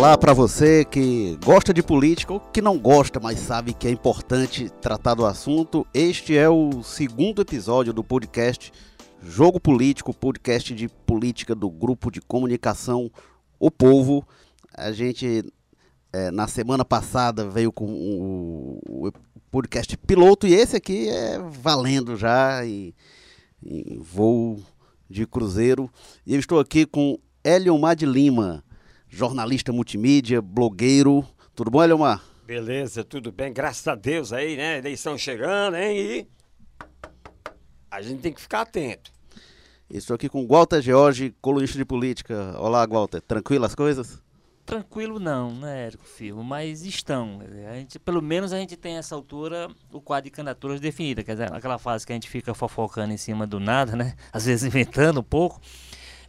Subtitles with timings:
[0.00, 3.90] Olá para você que gosta de política ou que não gosta, mas sabe que é
[3.90, 5.86] importante tratar do assunto.
[5.92, 8.72] Este é o segundo episódio do podcast
[9.22, 13.10] Jogo Político, podcast de política do grupo de comunicação
[13.58, 14.26] O Povo.
[14.74, 15.44] A gente
[16.14, 19.12] é, na semana passada veio com o, o,
[19.50, 22.94] podcast piloto e esse aqui é valendo já em
[23.98, 24.62] voo
[25.10, 25.90] de cruzeiro.
[26.26, 28.64] E eu estou aqui com Eliomar de Lima
[29.10, 31.26] jornalista multimídia, blogueiro.
[31.54, 32.22] Tudo bom, Eliomar?
[32.46, 34.78] Beleza, tudo bem, graças a Deus aí, né?
[34.78, 35.98] Eleição chegando, hein?
[35.98, 36.26] E
[37.90, 39.12] a gente tem que ficar atento.
[39.88, 42.54] Estou aqui com Walter George, colunista de política.
[42.58, 43.20] Olá, Walter.
[43.20, 44.22] Tranquilo as coisas?
[44.64, 46.44] Tranquilo não, né, Érico Firmo?
[46.44, 47.40] Mas estão.
[47.68, 51.24] A gente, pelo menos a gente tem essa altura o quadro de candidaturas definido.
[51.24, 54.14] Quer dizer, aquela fase que a gente fica fofocando em cima do nada, né?
[54.32, 55.60] Às vezes inventando um pouco.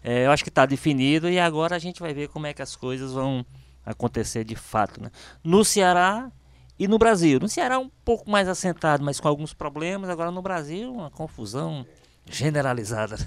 [0.03, 2.61] É, eu acho que está definido e agora a gente vai ver como é que
[2.61, 3.45] as coisas vão
[3.85, 5.02] acontecer de fato.
[5.02, 5.11] Né?
[5.43, 6.31] No Ceará
[6.77, 7.39] e no Brasil.
[7.39, 10.09] No Ceará um pouco mais assentado, mas com alguns problemas.
[10.09, 11.85] Agora no Brasil, uma confusão
[12.25, 13.17] generalizada.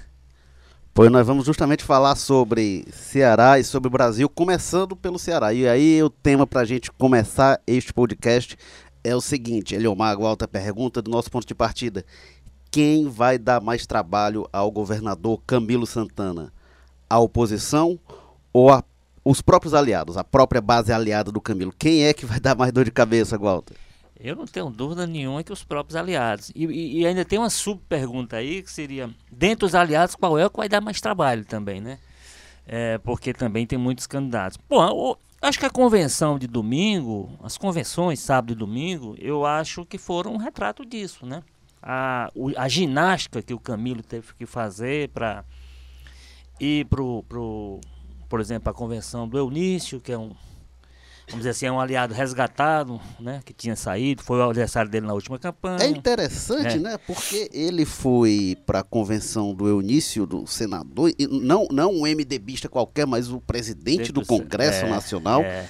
[0.93, 5.53] Pois nós vamos justamente falar sobre Ceará e sobre o Brasil, começando pelo Ceará.
[5.53, 8.57] E aí o tema para a gente começar este podcast
[9.03, 12.05] é o seguinte, Eliomar, alta pergunta do nosso ponto de partida.
[12.71, 16.51] Quem vai dar mais trabalho ao governador Camilo Santana?
[17.09, 17.99] A oposição
[18.51, 18.83] ou a,
[19.23, 21.73] os próprios aliados, a própria base aliada do Camilo?
[21.77, 23.75] Quem é que vai dar mais dor de cabeça, Walter?
[24.19, 26.51] Eu não tenho dúvida nenhuma que os próprios aliados.
[26.55, 30.45] E, e, e ainda tem uma sub-pergunta aí que seria: dentre os aliados, qual é
[30.45, 31.99] o que vai dar mais trabalho também, né?
[32.65, 34.57] É, porque também tem muitos candidatos.
[34.69, 39.97] Bom, acho que a convenção de domingo, as convenções sábado e domingo, eu acho que
[39.97, 41.43] foram um retrato disso, né?
[41.81, 45.43] A, a ginástica que o Camilo teve que fazer para
[46.59, 47.79] ir pro, pro,
[48.29, 50.31] por exemplo, a convenção do Eunício, que é um,
[51.27, 55.05] vamos dizer assim, é um aliado resgatado, né, que tinha saído, foi o adversário dele
[55.07, 55.83] na última campanha.
[55.83, 56.77] É interessante, é.
[56.77, 62.69] né, porque ele foi para a convenção do Eunício, do senador, não, não um MDBista
[62.69, 65.41] qualquer, mas o presidente do Congresso é, Nacional.
[65.41, 65.67] É.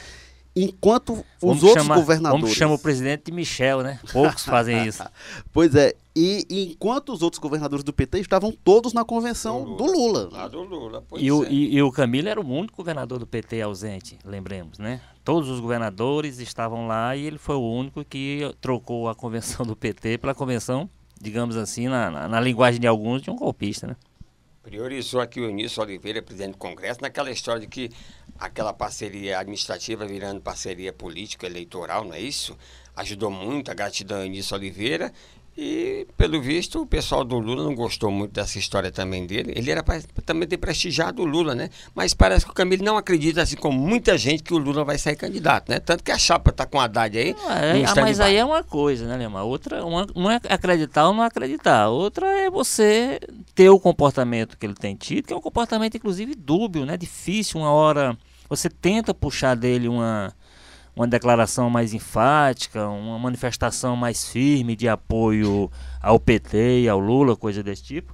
[0.56, 2.42] Enquanto os vamos outros chamar, governadores.
[2.44, 4.00] Como chama o presidente de Michel, né?
[4.14, 5.04] Poucos fazem isso.
[5.52, 5.94] pois é.
[6.16, 10.28] E, enquanto os outros governadores do PT estavam todos na convenção do Lula.
[10.28, 10.50] Do Lula.
[10.50, 11.50] do Lula e, o, é.
[11.50, 15.02] e, e, o Camilo era o único governador do PT ausente, lembremos, né?
[15.26, 19.76] Todos os governadores estavam lá e ele foi o único que trocou a convenção do
[19.76, 20.90] PT pela convenção,
[21.20, 23.98] digamos assim, na, na, na linguagem de alguns, de um golpista, né?
[24.64, 27.92] Priorizou aqui o Início Oliveira, presidente do Congresso, naquela história de que
[28.38, 32.57] aquela parceria administrativa virando parceria política eleitoral, não é isso?
[32.96, 35.12] Ajudou muito, a gratidão Início Oliveira
[35.58, 39.54] e, pelo visto, o pessoal do Lula não gostou muito dessa história também dele.
[39.56, 41.70] Ele era para também ter prestigiado o Lula, né?
[41.94, 44.98] Mas parece que o Camilo não acredita, assim como muita gente, que o Lula vai
[44.98, 45.80] sair candidato, né?
[45.80, 47.34] Tanto que a chapa está com a Haddad aí.
[47.50, 49.44] é, ah, mas aí é uma coisa, né, Lema?
[49.44, 51.88] Outra, uma, uma é acreditar ou não acreditar.
[51.88, 53.22] Outra é você
[53.54, 56.98] ter o comportamento que ele tem tido, que é um comportamento, inclusive, dúbio, né?
[56.98, 58.18] Difícil, uma hora
[58.50, 60.34] você tenta puxar dele uma
[60.95, 65.69] uma declaração mais enfática, uma manifestação mais firme de apoio
[66.01, 68.13] ao PT e ao Lula, coisa desse tipo.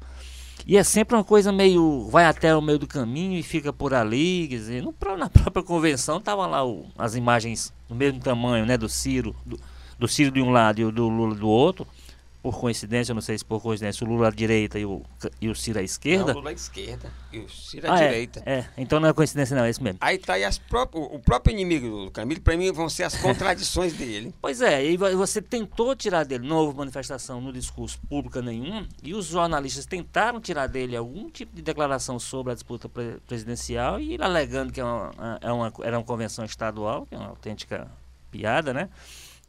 [0.66, 2.08] E é sempre uma coisa meio.
[2.10, 4.48] vai até o meio do caminho e fica por ali.
[4.48, 8.78] Quer dizer, no, na própria convenção estavam lá o, as imagens do mesmo tamanho, né?
[8.78, 9.60] Do Ciro, do,
[9.98, 11.88] do Ciro de um lado e do Lula do outro
[12.42, 15.04] por coincidência, não sei se por coincidência, o Lula à direita e o,
[15.40, 16.28] e o Ciro à esquerda.
[16.28, 18.44] Não, o Lula à esquerda e o Ciro à ah, é, direita.
[18.46, 20.00] É, é, então não é coincidência não, é isso mesmo.
[20.02, 20.60] Aí tá aí as
[20.94, 24.34] o próprio inimigo do Camilo, para mim, vão ser as contradições dele.
[24.42, 29.14] Pois é, e você tentou tirar dele, não houve manifestação no discurso público nenhum, e
[29.14, 34.14] os jornalistas tentaram tirar dele algum tipo de declaração sobre a disputa pre presidencial, e
[34.14, 37.90] ele alegando que é uma, é uma, era uma convenção estadual, que é uma autêntica
[38.32, 38.90] piada, né?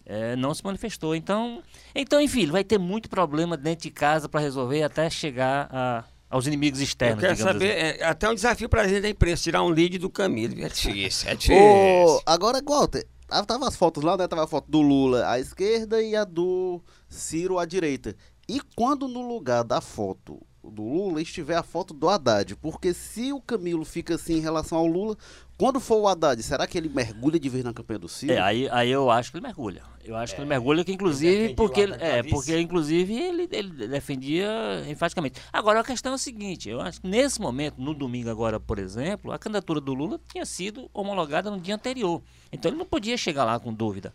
[0.04, 1.14] É, não se manifestou.
[1.14, 1.62] Então,
[1.94, 6.46] então, enfim, vai ter muito problema dentro de casa para resolver até chegar a, aos
[6.46, 7.22] inimigos externos.
[7.22, 8.02] Eu quero saber, assim.
[8.02, 10.54] é, até um desafio para a gente da imprensa, tirar um lead do Camilo.
[10.64, 11.62] É difícil, é difícil.
[11.62, 13.06] Oh, agora, Walter,
[13.46, 14.26] tava as fotos lá, né?
[14.26, 18.14] Tava a foto do Lula à esquerda e a do Ciro à direita.
[18.48, 20.40] E quando no lugar da foto
[20.70, 22.56] do Lula estiver a foto do Haddad.
[22.56, 25.16] Porque se o Camilo fica assim em relação ao Lula,
[25.56, 28.32] quando for o Haddad, será que ele mergulha de vez na campanha do Ciro?
[28.32, 29.82] É, aí, aí eu acho que ele mergulha.
[30.04, 33.86] Eu acho é, que ele mergulha, que inclusive, porque, ele, é, porque inclusive ele, ele
[33.86, 34.48] defendia
[34.88, 35.40] enfaticamente.
[35.52, 38.78] Agora a questão é a seguinte, eu acho que nesse momento, no domingo agora, por
[38.78, 42.20] exemplo, a candidatura do Lula tinha sido homologada no dia anterior.
[42.50, 44.12] Então ele não podia chegar lá com dúvida.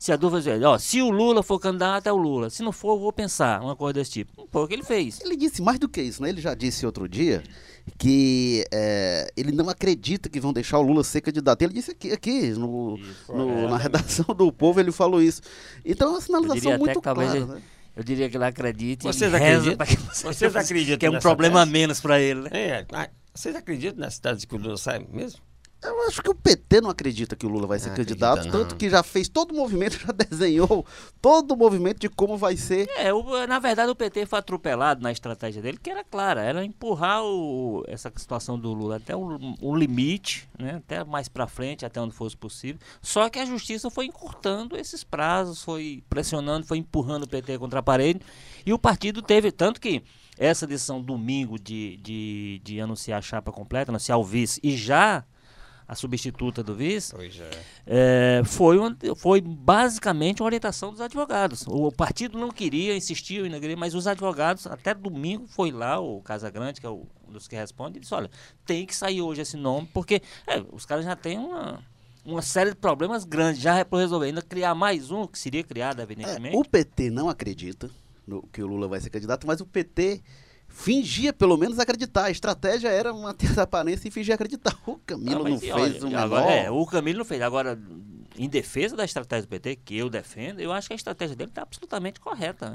[0.00, 2.48] Se a dúvida é, ó, se o Lula for candidato, é o Lula.
[2.48, 4.48] Se não for, eu vou pensar uma coisa desse tipo.
[4.50, 5.20] Foi o que ele fez.
[5.20, 6.30] Ele disse mais do que isso, né?
[6.30, 7.42] Ele já disse outro dia
[7.98, 11.60] que é, ele não acredita que vão deixar o Lula ser candidato.
[11.60, 15.42] Ele disse aqui, aqui no, isso, no é, na redação do Povo, ele falou isso.
[15.84, 17.36] Então é uma sinalização muito clara.
[17.36, 17.62] Ele, né?
[17.94, 19.02] Eu diria que ele acredita.
[19.02, 19.86] Vocês acreditam?
[20.14, 20.96] Vocês acreditam?
[20.98, 21.72] Que é um problema tese?
[21.72, 22.40] menos para ele.
[22.40, 22.50] Né?
[22.52, 22.86] É,
[23.34, 25.42] vocês acreditam nessa cidade que o Lula sai mesmo?
[25.82, 28.76] Eu acho que o PT não acredita que o Lula vai ser candidato, acredita, tanto
[28.76, 30.84] que já fez todo o movimento, já desenhou
[31.22, 32.88] todo o movimento de como vai ser.
[32.96, 36.62] É, o, na verdade o PT foi atropelado na estratégia dele, que era clara, era
[36.64, 41.86] empurrar o, essa situação do Lula até o, o limite, né, até mais para frente,
[41.86, 42.80] até onde fosse possível.
[43.00, 47.80] Só que a justiça foi encurtando esses prazos, foi pressionando, foi empurrando o PT contra
[47.80, 48.20] a parede,
[48.66, 50.02] e o partido teve, tanto que
[50.38, 55.24] essa decisão domingo de, de, de anunciar a chapa completa, anunciar o vice, e já
[55.90, 57.64] a substituta do vice, é.
[57.84, 61.64] É, foi, uma, foi basicamente uma orientação dos advogados.
[61.66, 63.44] O partido não queria, insistiu
[63.76, 67.48] mas os advogados, até domingo, foi lá, o Casa Grande, que é o, um dos
[67.48, 68.30] que responde, e disse, olha,
[68.64, 71.82] tem que sair hoje esse nome, porque é, os caras já têm uma,
[72.24, 74.26] uma série de problemas grandes, já é para resolver.
[74.26, 76.54] Ainda criar mais um, que seria criado, evidentemente.
[76.54, 77.90] É, o PT não acredita
[78.24, 80.22] no, que o Lula vai ser candidato, mas o PT
[80.70, 82.24] fingia pelo menos acreditar.
[82.24, 84.76] A estratégia era manter a aparência e fingir acreditar.
[84.86, 87.42] O Camilo não, não fez olha, o agora, É, o Camilo não fez.
[87.42, 87.78] Agora,
[88.38, 91.50] em defesa da estratégia do PT, que eu defendo, eu acho que a estratégia dele
[91.50, 92.74] está absolutamente correta.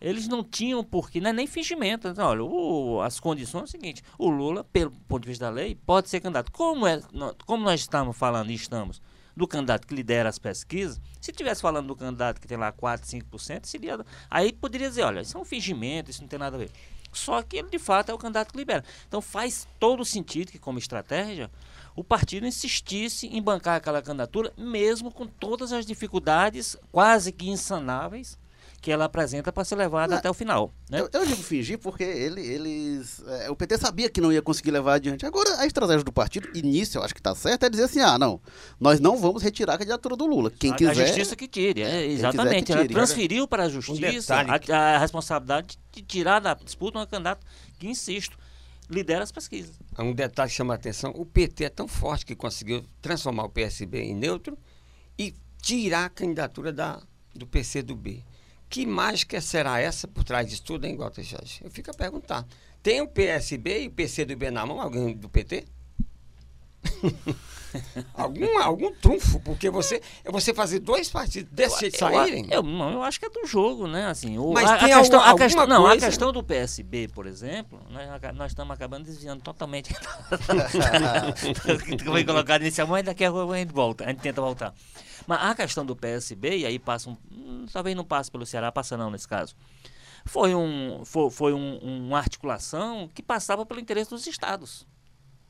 [0.00, 2.06] eles não tinham porquê, não é nem fingimento.
[2.06, 5.50] Então, olha, o, as condições são as seguintes: o Lula, pelo ponto de vista da
[5.50, 6.52] lei, pode ser candidato.
[6.52, 7.00] Como, é,
[7.44, 9.00] como nós estamos falando e estamos
[9.34, 13.06] do candidato que lidera as pesquisas, se tivesse falando do candidato que tem lá 4,
[13.06, 13.98] 5%, seria.
[14.30, 16.70] Aí poderia dizer, olha, isso é um fingimento, isso não tem nada a ver.
[17.12, 18.84] Só que ele de fato é o candidato que libera.
[19.06, 21.50] Então faz todo sentido que, como estratégia,
[21.94, 28.38] o partido insistisse em bancar aquela candidatura, mesmo com todas as dificuldades quase que insanáveis
[28.82, 30.74] que ela apresenta para ser levada até o final.
[30.90, 31.00] Né?
[31.00, 33.22] Eu, eu, digo fingir porque ele, eles.
[33.28, 35.24] É, o PT sabia que não ia conseguir levar adiante.
[35.24, 38.18] Agora, a estratégia do partido, início, eu acho que está certo, é dizer assim: ah,
[38.18, 38.40] não,
[38.80, 40.50] nós não vamos retirar a candidatura do Lula.
[40.50, 40.90] Quem a, quiser.
[40.90, 42.64] A justiça que tire, é, exatamente.
[42.64, 42.78] Que tire.
[42.80, 47.46] Ela transferiu para a justiça um a, a, responsabilidade de tirar da disputa um candidato
[47.78, 48.36] que, insisto,
[48.90, 49.76] lidera as pesquisas.
[49.96, 53.48] Um detalhe que chama a atenção: o PT é tão forte que conseguiu transformar o
[53.48, 54.58] PSB em neutro
[55.16, 55.32] e
[55.62, 57.00] tirar a candidatura da,
[57.32, 58.24] do PCdoB.
[58.72, 61.60] Que mágica será essa por trás disso tudo, hein, Walter Jorge?
[61.62, 62.46] Eu fico a perguntar.
[62.82, 65.66] Tem o PSB e o PCdoB na mão, alguém do PT?
[68.14, 72.46] algum, algum trunfo, porque você é você fazer dois partidos desse jeito saírem.
[72.50, 74.06] Eu, eu, eu, acho que é do jogo, né?
[74.06, 76.06] Assim, o, Mas a, tem a questão, alguma, a questão, não, coisa...
[76.06, 79.94] a questão do PSB, por exemplo, nós, nós estamos acabando desviando totalmente.
[82.02, 84.72] Foi colocado inicialmente, daqui a pouco a gente volta, a gente tenta voltar.
[85.26, 87.16] Mas a questão do PSB, e aí passa um.
[87.30, 89.54] Hum, talvez não passe pelo Ceará, passa não nesse caso.
[90.24, 94.86] Foi, um, foi, foi um, uma articulação que passava pelo interesse dos estados.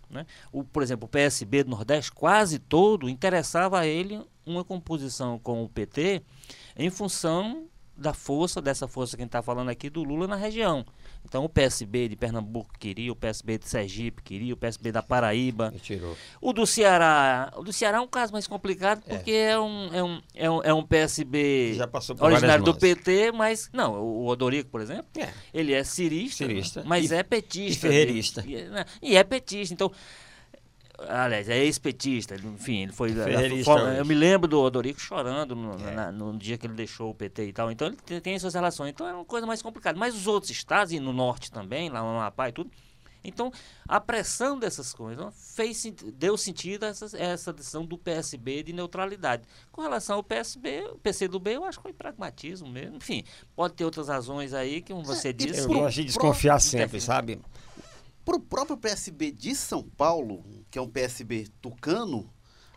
[0.08, 0.26] Né?
[0.50, 5.62] O, por exemplo, o PSB do Nordeste, quase todo, interessava a ele uma composição com
[5.62, 6.22] o PT
[6.76, 7.66] em função
[7.96, 10.84] da força, dessa força que a gente está falando aqui, do Lula na região.
[11.24, 15.72] Então o PSB de Pernambuco queria, o PSB de Sergipe queria, o PSB da Paraíba.
[16.40, 17.52] O do Ceará.
[17.56, 19.16] O do Ceará é um caso mais complicado é.
[19.16, 21.78] porque é, é, um, é, um, é, um, é um PSB
[22.20, 23.70] originário do PT, mas.
[23.72, 25.32] Não, o Odorico, por exemplo, é.
[25.54, 26.82] ele é cirista, cirista.
[26.84, 27.86] mas e, é petista.
[27.86, 28.44] E ferreirista.
[28.46, 29.72] E, né, e é petista.
[29.72, 29.92] Então
[30.98, 33.12] aliás, é ex-petista, enfim, ele foi.
[33.98, 35.94] eu me lembro do Odorico chorando no, é.
[35.94, 37.70] na, no, dia que ele deixou o PT e tal.
[37.70, 38.90] Então ele tem, tem suas relações.
[38.90, 39.98] Então é uma coisa mais complicada.
[39.98, 42.70] Mas os outros estados, e no norte também, lá no Amapá e tudo.
[43.24, 43.52] Então,
[43.86, 45.84] a pressão dessas coisas fez,
[46.14, 49.44] deu sentido a essa, essa decisão do PSB de neutralidade.
[49.70, 52.96] Com relação ao PSB, o PCdoB, eu acho que foi pragmatismo mesmo.
[52.96, 55.60] Enfim, pode ter outras razões aí, que você é, disse.
[55.60, 57.40] Eu gosto de desconfiar sempre, sabe?
[58.24, 62.30] Para o próprio PSB de São Paulo, que é um PSB tucano,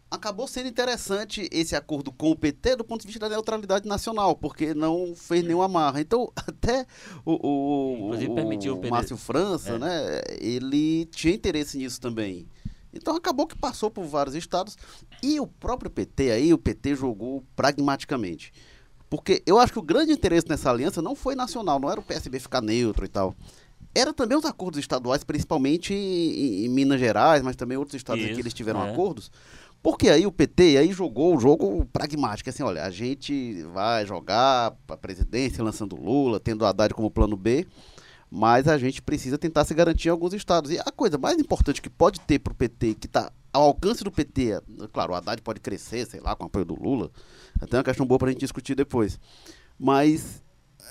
[0.09, 4.35] acabou sendo interessante esse acordo com o PT do ponto de vista da neutralidade nacional,
[4.35, 6.01] porque não fez nenhuma amarra.
[6.01, 6.87] Então, até
[7.23, 9.77] o, o, o, o Márcio França, é.
[9.77, 12.47] né, ele tinha interesse nisso também.
[12.91, 14.77] Então acabou que passou por vários estados
[15.21, 18.53] e o próprio PT aí, o PT jogou pragmaticamente.
[19.09, 22.03] Porque eu acho que o grande interesse nessa aliança não foi nacional, não era o
[22.03, 23.35] PSB ficar neutro e tal
[23.95, 28.33] era também os acordos estaduais, principalmente em, em Minas Gerais, mas também outros estados Isso,
[28.33, 28.91] que eles tiveram é.
[28.91, 29.31] acordos.
[29.81, 34.71] Porque aí o PT aí jogou o jogo pragmático, assim, olha, a gente vai jogar
[34.85, 37.67] para a presidência lançando Lula, tendo o Haddad como plano B,
[38.29, 40.71] mas a gente precisa tentar se garantir em alguns estados.
[40.71, 44.03] E a coisa mais importante que pode ter para o PT, que está ao alcance
[44.03, 44.59] do PT,
[44.91, 47.11] claro, o Haddad pode crescer, sei lá, com o apoio do Lula,
[47.61, 49.19] até uma questão boa para a gente discutir depois.
[49.79, 50.43] Mas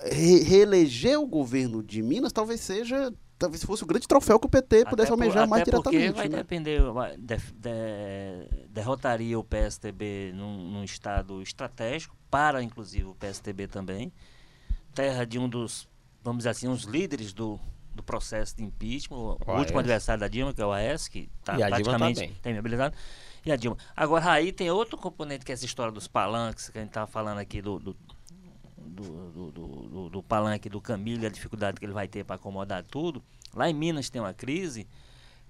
[0.03, 4.51] re reeleger o governo de Minas talvez seja talvez fosse o grande troféu que o
[4.51, 6.13] PT pudesse por, almejar mais diretamente.
[6.13, 6.37] Porque vai né?
[6.39, 6.81] depender,
[7.19, 14.13] de, de, derrotaria o PSTB num, num, estado estratégico, para inclusive o PSTB também,
[14.95, 15.89] terra de um dos,
[16.23, 17.59] vamos dizer assim, uns líderes do,
[17.95, 21.29] do processo de impeachment, o, o último adversário da Dilma, que é o AES, que
[21.41, 22.97] está praticamente tá tem mobilizado.
[23.45, 23.77] E a Dilma.
[23.95, 27.07] Agora, aí tem outro componente que é essa história dos palanques, que a gente estava
[27.07, 27.97] falando aqui do, do
[28.85, 32.85] do, do, do, do, palanque do Camilo a dificuldade que ele vai ter para acomodar
[32.85, 33.23] tudo.
[33.55, 34.87] Lá em Minas tem uma crise,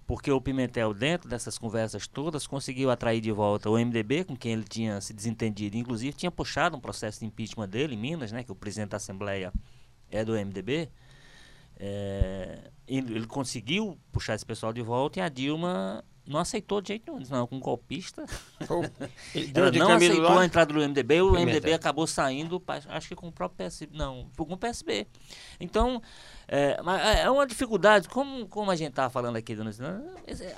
[0.07, 4.53] porque o Pimentel, dentro dessas conversas todas, conseguiu atrair de volta o MDB, com quem
[4.53, 8.43] ele tinha se desentendido, inclusive tinha puxado um processo de impeachment dele em Minas, né,
[8.43, 9.53] que o presidente da Assembleia
[10.11, 10.89] é do MDB.
[11.77, 17.13] É, ele conseguiu puxar esse pessoal de volta e a Dilma não aceitou de jeito
[17.13, 17.27] nenhum.
[17.31, 18.25] Não, com um golpista.
[19.55, 23.33] Ela não aceitou a entrada do MDB, o MDB acabou saindo, acho que com o
[23.33, 23.97] próprio PSB.
[23.97, 25.07] Não, com o PSB.
[25.61, 26.01] Então,
[26.49, 26.79] é,
[27.15, 29.57] é, é uma dificuldade, como, como a gente estava falando aqui,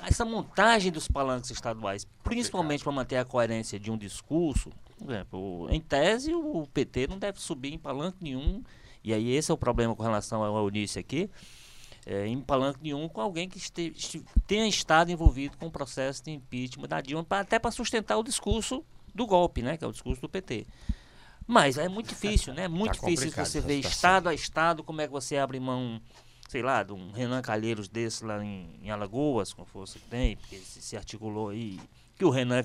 [0.02, 5.68] essa montagem dos palanques estaduais, principalmente para manter a coerência de um discurso, por exemplo,
[5.70, 8.62] em tese o PT não deve subir em palanque nenhum,
[9.04, 11.30] e aí esse é o problema com relação ao Eunice aqui,
[12.06, 16.22] é, em palanque nenhum com alguém que este, este, tenha estado envolvido com o processo
[16.22, 19.88] de impeachment da Dilma, pra, até para sustentar o discurso do golpe, né, que é
[19.88, 20.66] o discurso do PT.
[21.46, 22.66] Mas é muito difícil, né?
[22.66, 26.00] Muito tá difícil você ver estado a estado como é que você abre mão,
[26.48, 30.06] sei lá, de um Renan Calheiros desse lá em, em Alagoas, com a força que
[30.06, 31.78] tem, porque se, se articulou aí.
[32.16, 32.64] Que o Renan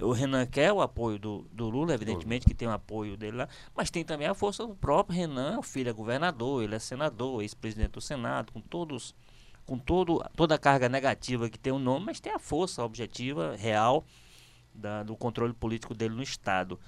[0.00, 3.48] o Renan quer o apoio do, do Lula, evidentemente que tem o apoio dele lá,
[3.74, 7.42] mas tem também a força do próprio Renan, o filho é governador, ele é senador,
[7.42, 9.14] ex-presidente do Senado, com todos
[9.64, 13.56] com todo, toda a carga negativa que tem o nome, mas tem a força objetiva,
[13.56, 14.04] real,
[14.72, 16.78] da, do controle político dele no Estado.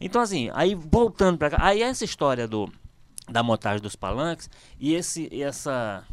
[0.00, 2.72] Então, assim, aí voltando para cá, aí essa história do,
[3.28, 4.48] da montagem dos palanques
[4.78, 6.06] e esse, essa,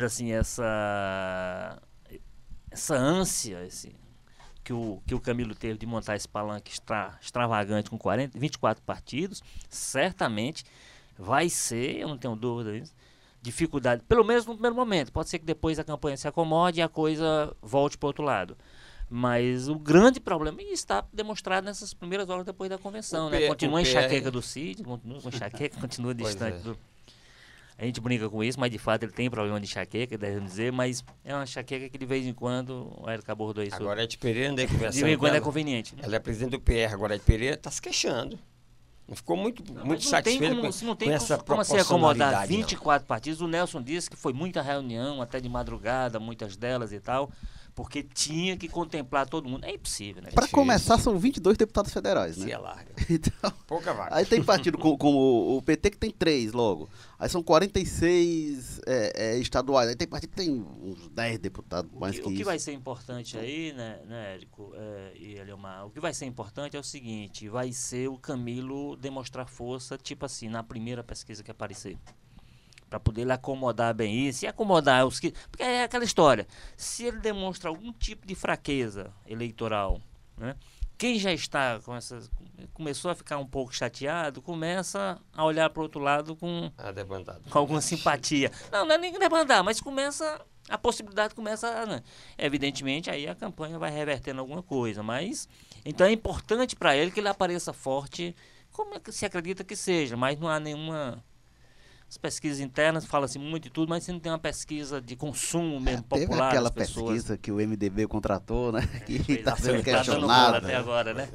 [0.00, 1.78] assim, essa,
[2.70, 3.94] essa ânsia, esse,
[4.70, 8.80] que o, que o Camilo teve de montar esse palanque extra, extravagante com 40, 24
[8.84, 10.64] partidos, certamente
[11.18, 12.94] vai ser, eu não tenho dúvida disso,
[13.42, 15.10] dificuldade, pelo menos no primeiro momento.
[15.10, 18.22] Pode ser que depois a campanha se acomode e a coisa volte para o outro
[18.22, 18.56] lado.
[19.08, 23.28] Mas o grande problema está demonstrado nessas primeiras horas depois da convenção.
[23.28, 23.48] né?
[23.48, 26.60] Continua a enxaqueca do Cid, continua com enxaqueca, continua distante é.
[26.60, 26.78] do,
[27.80, 30.70] a gente brinca com isso, mas de fato ele tem problema de enxaqueca, devemos dizer,
[30.70, 33.74] mas é uma enxaqueca que de vez em quando o Érico abordou isso.
[33.74, 34.92] Agora a de Pereira conversando.
[34.92, 35.96] De vez em quando é conveniente.
[35.96, 36.02] Né?
[36.04, 38.38] Ela é presidente do PR, agora a de Pereira está se queixando.
[39.08, 41.78] Não ficou muito, não, muito satisfeito como, com, não tem com essa como, como assim
[41.78, 43.06] acomodar 24 não.
[43.08, 43.40] partidos.
[43.40, 47.32] O Nelson disse que foi muita reunião, até de madrugada, muitas delas e tal
[47.80, 49.64] porque tinha que contemplar todo mundo.
[49.64, 50.28] É impossível, né?
[50.34, 52.44] Para começar, são 22 deputados federais, né?
[52.44, 52.92] Se é larga.
[53.08, 54.14] Então, Pouca vaga.
[54.14, 56.90] Aí tem partido como, como o PT que tem três logo.
[57.18, 59.88] Aí são 46 é, é, estaduais.
[59.88, 62.72] Aí tem partido que tem uns 10 deputados, mais que, que, o que vai ser
[62.72, 65.86] importante aí, né, né Érico é, e Eliomar?
[65.86, 70.26] O que vai ser importante é o seguinte, vai ser o Camilo demonstrar força, tipo
[70.26, 71.96] assim, na primeira pesquisa que aparecer
[72.90, 75.32] para poder ele acomodar bem isso e acomodar os que.
[75.48, 76.46] Porque é aquela história.
[76.76, 80.02] Se ele demonstra algum tipo de fraqueza eleitoral,
[80.36, 80.56] né?
[80.98, 82.30] Quem já está com essas.
[82.74, 86.70] começou a ficar um pouco chateado, começa a olhar para o outro lado com.
[86.76, 86.92] Ah,
[87.48, 88.50] com alguma simpatia.
[88.70, 90.44] Não, não é nem debandar, mas começa.
[90.68, 91.86] A possibilidade começa.
[91.86, 92.02] Né?
[92.36, 95.02] Evidentemente, aí a campanha vai revertendo alguma coisa.
[95.02, 95.48] Mas.
[95.84, 98.36] Então é importante para ele que ele apareça forte,
[98.70, 101.24] como é que se acredita que seja, mas não há nenhuma
[102.10, 105.78] as pesquisas internas fala-se muito e tudo, mas você não tem uma pesquisa de consumo
[105.78, 106.26] mesmo é, popular.
[106.26, 108.80] Teve aquela pesquisa que o MDB contratou, né?
[109.06, 110.58] Que está sendo questionada.
[110.58, 111.28] até agora, né?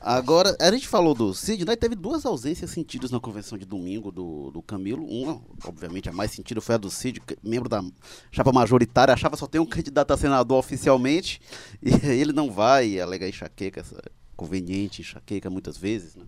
[0.00, 1.76] Agora, a gente falou do Cid, né?
[1.76, 5.06] Teve duas ausências sentidas na convenção de domingo do, do Camilo.
[5.06, 7.82] Uma, obviamente, a mais sentida foi a do Cid, membro da
[8.32, 9.14] chapa majoritária.
[9.14, 11.40] Achava só tem um candidato a senador oficialmente.
[11.80, 14.02] E ele não vai, alega enxaqueca, essa
[14.36, 16.24] conveniente enxaqueca muitas vezes, né?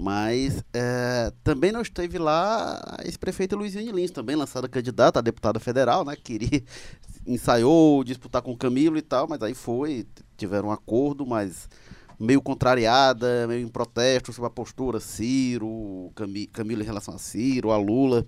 [0.00, 5.58] Mas é, também não esteve lá a ex-prefeita Luiziane Lins, também lançada candidata a deputada
[5.58, 6.14] federal, né?
[6.14, 6.62] Queria,
[7.26, 11.68] ensaiou disputar com o Camilo e tal, mas aí foi, tiveram um acordo, mas
[12.16, 16.12] meio contrariada, meio em protesto sobre a postura Ciro,
[16.52, 18.24] Camilo em relação a Ciro, a Lula.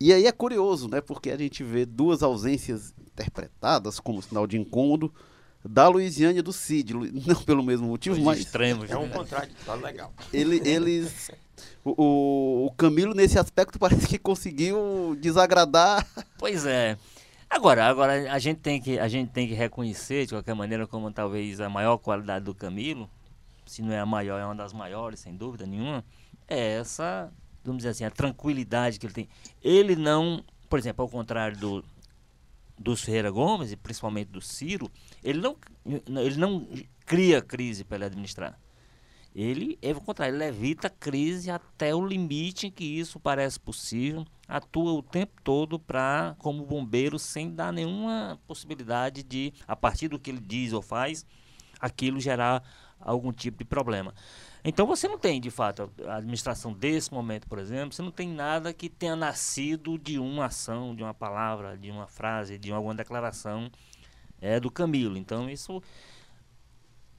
[0.00, 1.00] E aí é curioso, né?
[1.00, 5.14] Porque a gente vê duas ausências interpretadas como sinal de incômodo,
[5.64, 6.94] da Luiziane e do Cid,
[7.26, 8.90] não pelo mesmo motivo, mas extremos.
[8.90, 10.12] É um contraditório legal.
[10.32, 11.30] Ele, eles
[11.84, 16.06] o, o Camilo nesse aspecto parece que conseguiu desagradar.
[16.38, 16.96] Pois é.
[17.48, 21.10] Agora, agora a gente tem que a gente tem que reconhecer de qualquer maneira como
[21.10, 23.08] talvez a maior qualidade do Camilo,
[23.64, 26.04] se não é a maior, é uma das maiores, sem dúvida nenhuma,
[26.46, 27.32] é essa,
[27.64, 29.28] vamos dizer assim, a tranquilidade que ele tem.
[29.62, 31.84] Ele não, por exemplo, ao contrário do
[32.78, 34.90] dos Ferreira Gomes e principalmente do Ciro,
[35.22, 36.68] ele não ele não
[37.04, 38.58] cria crise para ele administrar.
[39.34, 44.26] Ele, é o contrário, ele evita crise até o limite em que isso parece possível,
[44.48, 50.18] atua o tempo todo para, como bombeiro, sem dar nenhuma possibilidade de, a partir do
[50.18, 51.24] que ele diz ou faz,
[51.78, 52.64] aquilo gerar
[53.00, 54.14] algum tipo de problema.
[54.64, 58.28] Então você não tem, de fato, a administração desse momento, por exemplo, você não tem
[58.28, 62.94] nada que tenha nascido de uma ação, de uma palavra, de uma frase, de alguma
[62.94, 63.70] declaração
[64.40, 65.16] é, do Camilo.
[65.16, 65.82] Então isso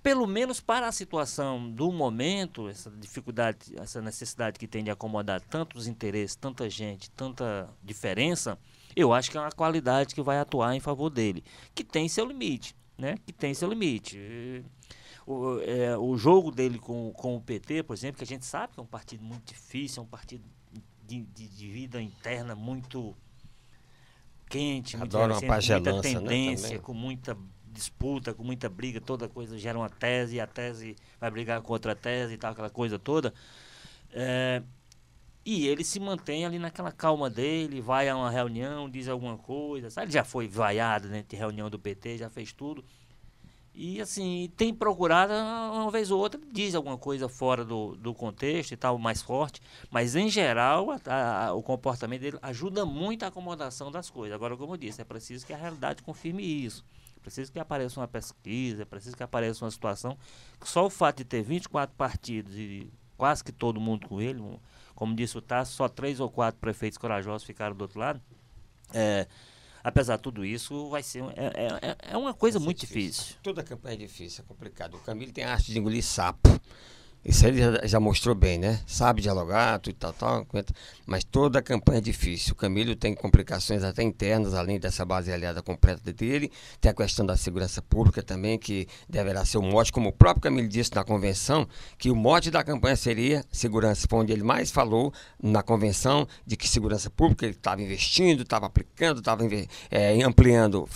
[0.02, 5.42] pelo menos para a situação do momento, essa dificuldade, essa necessidade que tem de acomodar
[5.42, 8.58] tantos interesses, tanta gente, tanta diferença,
[8.96, 11.44] eu acho que é uma qualidade que vai atuar em favor dele,
[11.76, 13.18] que tem seu limite, né?
[13.26, 14.64] Que tem seu limite.
[15.32, 18.74] O, é, o jogo dele com, com o PT, por exemplo, que a gente sabe
[18.74, 20.44] que é um partido muito difícil, é um partido
[21.06, 23.16] de, de, de vida interna muito
[24.50, 29.56] quente, muito, uma muita né, tendência, né, com muita disputa, com muita briga, toda coisa
[29.56, 32.98] gera uma tese, e a tese vai brigar com outra tese e tal, aquela coisa
[32.98, 33.32] toda.
[34.12, 34.64] É,
[35.46, 39.92] e ele se mantém ali naquela calma dele, vai a uma reunião, diz alguma coisa,
[39.92, 40.06] sabe?
[40.06, 42.84] Ele já foi vaiado né, de reunião do PT, já fez tudo.
[43.74, 48.72] E assim, tem procurado, uma vez ou outra, diz alguma coisa fora do, do contexto
[48.72, 49.62] e tal, mais forte.
[49.90, 54.36] Mas em geral, a, a, o comportamento dele ajuda muito a acomodação das coisas.
[54.36, 56.84] Agora, como eu disse, é preciso que a realidade confirme isso.
[57.22, 60.18] Preciso que apareça uma pesquisa, preciso que apareça uma situação.
[60.64, 64.42] Só o fato de ter 24 partidos e quase que todo mundo com ele,
[64.96, 68.22] como disse o Tasso, só três ou quatro prefeitos corajosos ficaram do outro lado.
[68.94, 69.28] É,
[69.84, 73.24] apesar de tudo isso, vai ser é, é, é uma coisa muito difícil.
[73.24, 73.36] difícil.
[73.44, 74.96] Toda campanha é difícil, é complicado.
[74.96, 76.50] O Camilo tem a arte de engolir sapo.
[77.24, 78.80] Isso ele já, já, mostrou bem, né?
[78.88, 80.48] Sabe dialogar, tudo tal, tal,
[81.06, 82.54] mas toda a campanha é difícil.
[82.54, 86.50] O Camilo tem complicações até internas, além dessa base aliada completa dele.
[86.80, 90.44] Tem a questão da segurança pública também, que deverá ser o mote, como o próprio
[90.44, 94.72] Camilo disse na convenção, que o mote da campanha seria segurança, foi onde ele mais
[94.72, 99.44] falou na convenção, de que segurança pública ele estava investindo, estava aplicando, estava
[99.92, 100.88] é, ampliando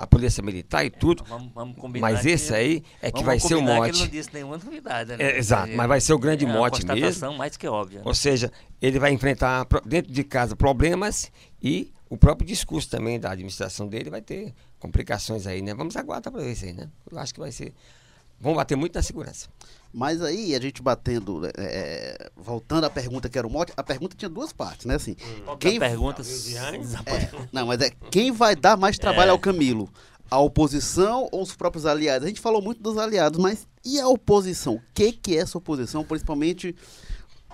[0.00, 1.22] a polícia militar e tudo.
[1.28, 3.92] Vamos, vamos mas esse aí é que vai ser o mote.
[3.92, 5.16] Que ele não disse nenhuma novidade, né?
[5.22, 7.32] É, exato, mas vai ser o grande é mote mesmo.
[7.34, 7.98] mais que óbvia.
[7.98, 8.04] Né?
[8.06, 11.30] Ou seja, ele vai enfrentar dentro de casa problemas
[11.62, 15.74] e o próprio discurso também da administração dele vai ter complicações aí, né?
[15.74, 16.88] Vamos aguardar para ver isso aí, né?
[17.10, 17.74] Eu acho que vai ser.
[18.40, 19.48] Vão bater muito na segurança.
[19.92, 23.82] Mas aí a gente batendo, é, é, voltando à pergunta que era o mote, a
[23.82, 24.94] pergunta tinha duas partes, né?
[24.94, 25.56] Assim, hum.
[25.58, 26.22] quem pergunta?
[26.22, 29.32] É, não, mas é quem vai dar mais trabalho é.
[29.32, 29.90] ao Camilo?
[30.30, 32.24] A oposição ou os próprios aliados?
[32.24, 34.76] A gente falou muito dos aliados, mas e a oposição?
[34.76, 36.74] O que, que é essa oposição, principalmente?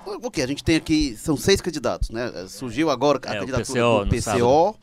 [0.04, 0.42] O que?
[0.42, 2.30] A gente tem aqui, são seis candidatos, né?
[2.48, 4.78] Surgiu agora a é, candidatura PCO, do PCO,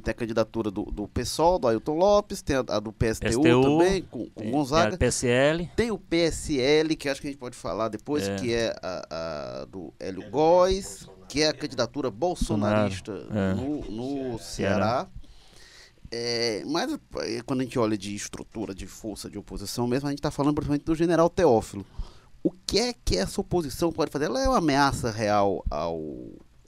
[0.00, 4.02] tem a candidatura do, do PSOL, do Ailton Lopes, tem a, a do PSTU, também,
[4.02, 4.96] com, com Gonzaga.
[4.96, 5.70] Tem, PSL.
[5.76, 8.36] tem o PSL, que acho que a gente pode falar depois, é.
[8.36, 13.54] que é a, a, do Hélio Góes, que é a candidatura bolsonarista é.
[13.54, 15.08] no, no Ceará.
[16.14, 20.10] É, mas é, quando a gente olha de estrutura, de força, de oposição mesmo, a
[20.10, 21.86] gente está falando principalmente do general Teófilo.
[22.42, 24.26] O que é que essa oposição pode fazer?
[24.26, 26.02] Ela é uma ameaça real ao,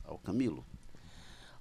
[0.02, 0.64] ao Camilo?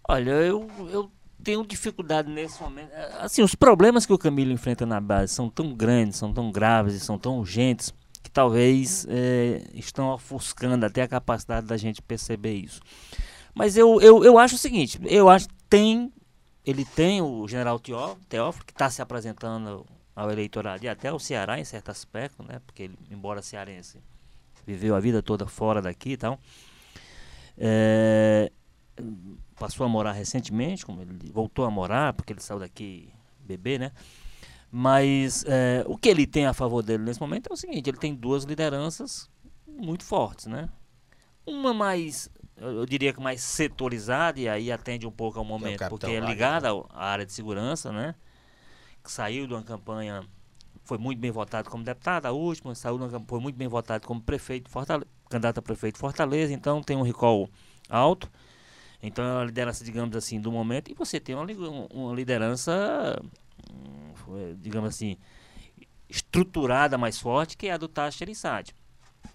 [0.07, 1.11] Olha, eu, eu
[1.43, 2.91] tenho dificuldade nesse momento.
[2.91, 6.51] É, assim, os problemas que o Camilo enfrenta na base são tão grandes, são tão
[6.51, 12.01] graves e são tão urgentes que talvez é, estão ofuscando até a capacidade da gente
[12.01, 12.81] perceber isso.
[13.53, 16.11] Mas eu, eu, eu acho o seguinte, eu acho que tem,
[16.65, 21.59] ele tem o general Teófilo, que está se apresentando ao eleitorado e até ao Ceará
[21.59, 22.61] em certo aspecto, né?
[22.65, 23.99] Porque ele, embora cearense,
[24.65, 26.39] viveu a vida toda fora daqui e tal.
[27.57, 28.51] É,
[29.55, 33.91] passou a morar recentemente, como ele voltou a morar, porque ele saiu daqui bebê, né?
[34.71, 37.97] Mas é, o que ele tem a favor dele nesse momento é o seguinte, ele
[37.97, 39.29] tem duas lideranças
[39.67, 40.69] muito fortes, né?
[41.45, 45.89] Uma mais, eu diria que mais setorizada, e aí atende um pouco ao momento, é
[45.89, 48.15] porque é ligada à área de segurança, né?
[49.03, 50.23] Que saiu de uma campanha,
[50.83, 54.07] foi muito bem votado como deputado, a última, saiu de uma, foi muito bem votado
[54.07, 57.49] como prefeito, Fortaleza, candidato a prefeito de Fortaleza, então tem um recall
[57.89, 58.31] alto.
[59.03, 60.89] Então é uma liderança, digamos assim, do momento.
[60.89, 61.45] E você tem uma,
[61.93, 63.21] uma liderança,
[63.69, 65.17] hum, digamos assim,
[66.09, 68.73] estruturada mais forte, que é a do Tacho Terissati.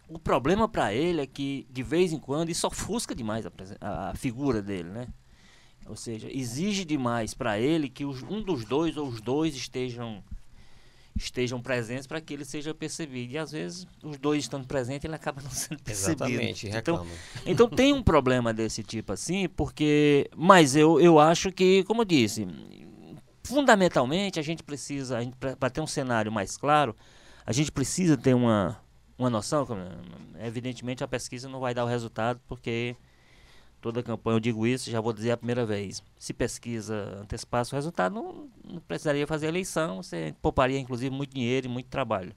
[0.08, 4.10] O problema para ele é que, de vez em quando, isso ofusca demais a, a,
[4.10, 5.08] a, figura dele, né?
[5.86, 10.22] Ou seja, exige demais para ele que os, um dos dois ou os dois estejam
[11.24, 13.32] estejam presentes para que ele seja percebido.
[13.32, 16.24] E às vezes os dois estando presentes, ele acaba não sendo percebido.
[16.24, 17.06] Exatamente, então,
[17.44, 20.30] então tem um problema desse tipo assim, porque.
[20.36, 22.46] Mas eu, eu acho que, como eu disse,
[23.44, 25.18] fundamentalmente a gente precisa,
[25.58, 26.94] para ter um cenário mais claro,
[27.44, 28.78] a gente precisa ter uma,
[29.16, 29.66] uma noção.
[30.40, 32.94] Evidentemente a pesquisa não vai dar o resultado, porque
[33.80, 36.02] toda a campanha eu digo isso, já vou dizer a primeira vez.
[36.18, 41.66] Se pesquisa antecipasse o resultado, não, não precisaria fazer eleição, você pouparia inclusive muito dinheiro
[41.66, 42.34] e muito trabalho.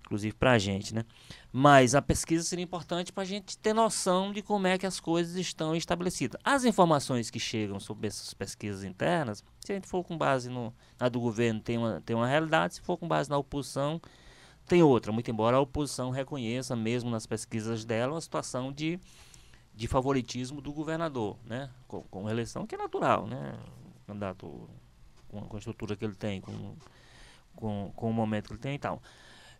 [0.00, 1.04] Inclusive para a gente, né?
[1.52, 4.98] Mas a pesquisa seria importante para a gente ter noção de como é que as
[4.98, 6.40] coisas estão estabelecidas.
[6.42, 10.72] As informações que chegam sobre essas pesquisas internas, se a gente for com base no,
[10.98, 14.00] na do governo, tem uma, tem uma realidade, se for com base na oposição,
[14.66, 15.12] tem outra.
[15.12, 18.98] Muito embora a oposição reconheça, mesmo nas pesquisas dela, uma situação de
[19.78, 21.70] de favoritismo do governador, né?
[21.86, 23.54] Com, com eleição que é natural, né?
[24.02, 24.68] O candidato
[25.28, 26.74] com, com, a estrutura que ele tem, com,
[27.54, 29.00] com, com o momento que ele tem e tal.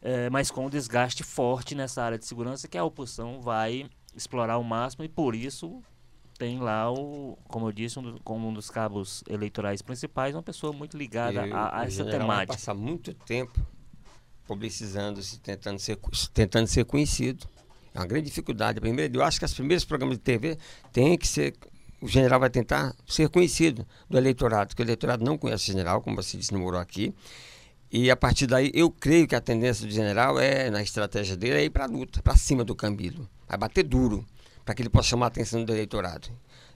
[0.02, 4.54] É, mas com um desgaste forte nessa área de segurança que a oposição vai explorar
[4.54, 5.81] ao máximo e por isso
[6.37, 10.72] tem lá o, como eu disse, um como um dos cabos eleitorais principais, uma pessoa
[10.72, 12.54] muito ligada a, a essa temática.
[12.54, 13.61] Passa muito tempo
[14.48, 15.96] publicizando-se, tentando ser,
[16.35, 17.46] tentando ser conhecido.
[17.98, 18.80] É uma grande dificuldade.
[18.80, 20.56] Primeiro, eu acho que os primeiros programas de TV
[20.92, 21.54] têm que ser.
[22.00, 26.00] O general vai tentar ser conhecido do eleitorado, porque o eleitorado não conhece o general,
[26.00, 27.12] como você disse, morou aqui.
[27.90, 31.58] E a partir daí, eu creio que a tendência do general é, na estratégia dele,
[31.58, 33.28] é ir para a luta, para cima do Cambilo.
[33.48, 34.24] Vai bater duro,
[34.68, 36.28] para que ele possa chamar a atenção do eleitorado.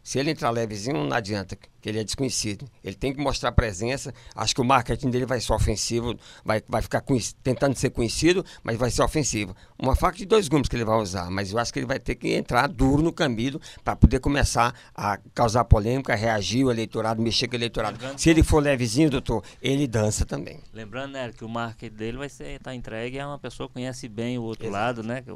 [0.03, 2.67] Se ele entrar levezinho, não adianta, que ele é desconhecido.
[2.83, 4.13] Ele tem que mostrar presença.
[4.35, 7.05] Acho que o marketing dele vai ser ofensivo, vai, vai ficar
[7.43, 9.55] tentando ser conhecido, mas vai ser ofensivo.
[9.79, 12.01] Uma faca de dois gumes que ele vai usar, mas eu acho que ele vai
[12.01, 17.21] ter que entrar duro no Camilo para poder começar a causar polêmica, reagir o eleitorado,
[17.23, 17.95] mexer com o eleitorado.
[17.95, 20.61] Lembrando Se ele for levezinho, doutor, ele dança também.
[20.73, 23.75] Lembrando, né, que o marketing dele vai ser estar tá entregue a uma pessoa que
[23.75, 24.77] conhece bem o outro Exato.
[24.77, 25.23] lado, né?
[25.23, 25.33] Que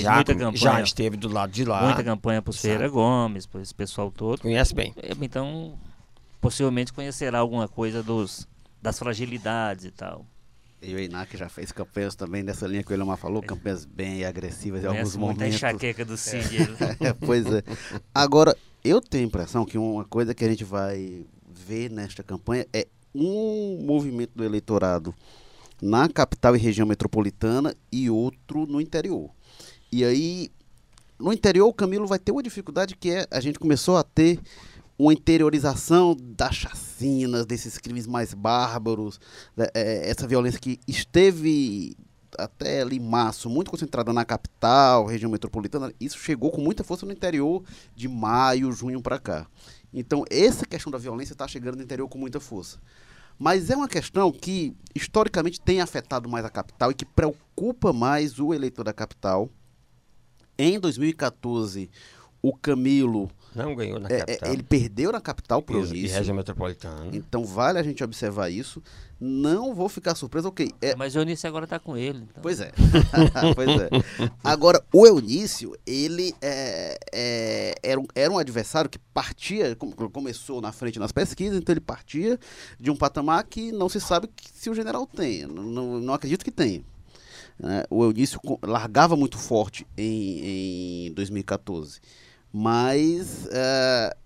[0.00, 1.67] já, muita campanha, já esteve do lado de lá.
[1.68, 4.40] Muita campanha para o Ferreira Gomes, para esse pessoal todo.
[4.40, 4.94] Conhece bem.
[4.96, 5.78] É, então,
[6.40, 8.48] possivelmente conhecerá alguma coisa dos,
[8.82, 10.26] das fragilidades e tal.
[10.80, 14.24] E o Inac já fez campanhas também nessa linha que o Elomar falou, campanhas bem
[14.24, 15.42] agressivas em alguns momentos.
[15.42, 16.56] Muita enxaqueca do Cid.
[17.00, 17.62] É, pois é.
[18.14, 22.64] Agora, eu tenho a impressão que uma coisa que a gente vai ver nesta campanha
[22.72, 25.12] é um movimento do eleitorado
[25.82, 29.30] na capital e região metropolitana e outro no interior.
[29.90, 30.50] E aí,
[31.18, 34.40] no interior, o Camilo vai ter uma dificuldade que é a gente começou a ter
[34.98, 39.20] uma interiorização das chacinas, desses crimes mais bárbaros,
[39.56, 41.96] né, é, essa violência que esteve
[42.36, 47.12] até ali março, muito concentrada na capital, região metropolitana, isso chegou com muita força no
[47.12, 47.62] interior
[47.94, 49.46] de maio, junho para cá.
[49.92, 52.78] Então, essa questão da violência está chegando no interior com muita força.
[53.38, 58.38] Mas é uma questão que, historicamente, tem afetado mais a capital e que preocupa mais
[58.38, 59.48] o eleitor da capital.
[60.58, 61.88] Em 2014,
[62.42, 64.52] o Camilo não ganhou na é, é, capital.
[64.52, 65.94] Ele perdeu na capital por isso.
[65.94, 67.08] E região metropolitana.
[67.12, 68.82] Então vale a gente observar isso.
[69.20, 70.70] Não vou ficar surpreso, ok.
[70.80, 70.94] É...
[70.94, 72.18] Mas o Eunício agora está com ele.
[72.18, 72.42] Então.
[72.42, 72.72] Pois é.
[73.54, 73.88] pois é.
[74.44, 79.76] Agora, o Eunício, ele é, é, era, um, era um adversário que partia,
[80.12, 82.38] começou na frente nas pesquisas, então ele partia
[82.78, 85.46] de um patamar que não se sabe se o general tem.
[85.46, 86.82] Não, não acredito que tenha.
[87.62, 92.00] É, o Eunício largava muito forte em, em 2014
[92.52, 94.16] mas uh,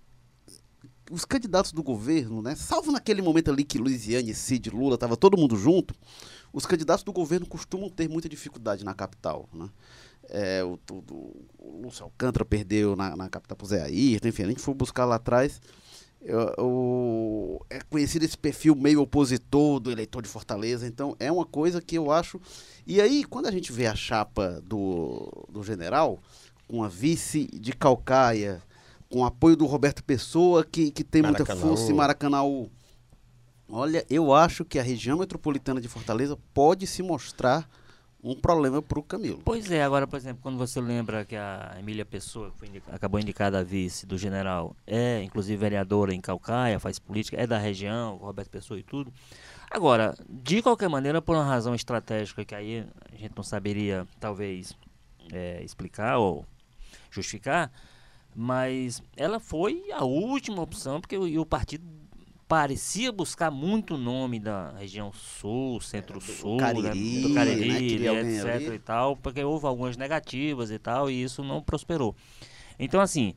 [1.11, 5.37] os candidatos do governo, né, salvo naquele momento ali que Luiziane, Cid, Lula, estava todo
[5.37, 5.93] mundo junto,
[6.51, 9.49] os candidatos do governo costumam ter muita dificuldade na capital.
[9.53, 9.69] Né?
[10.29, 14.43] É, o, o, o Lúcio Alcântara perdeu na, na capital para o Zé Ayrton, enfim,
[14.43, 15.59] a gente foi buscar lá atrás.
[17.69, 21.97] É conhecido esse perfil meio opositor do eleitor de Fortaleza, então é uma coisa que
[21.97, 22.39] eu acho.
[22.87, 26.19] E aí, quando a gente vê a chapa do, do general,
[26.67, 28.61] com a vice de Calcaia,
[29.09, 32.69] com apoio do Roberto Pessoa, que, que tem muita força em Maracanãú.
[33.69, 37.69] Olha, eu acho que a região metropolitana de Fortaleza pode se mostrar
[38.23, 39.41] um problema para o Camilo.
[39.43, 43.19] Pois é, agora, por exemplo, quando você lembra que a Emília Pessoa, que indica, acabou
[43.19, 48.15] indicada a vice do general, é inclusive vereadora em Calcaia, faz política, é da região,
[48.15, 49.11] Roberto Pessoa e tudo.
[49.69, 54.73] Agora, de qualquer maneira, por uma razão estratégica que aí a gente não saberia, talvez,
[55.31, 56.45] é, explicar ou
[57.11, 57.71] justificar,
[58.33, 61.83] mas ela foi a última opção, porque o, o partido
[62.53, 67.99] parecia buscar muito o nome da região sul, centro-sul, é, do Cariri, né, do Cariri
[67.99, 72.15] né, etc e tal, porque houve algumas negativas e tal, e isso não prosperou.
[72.77, 73.33] Então, assim,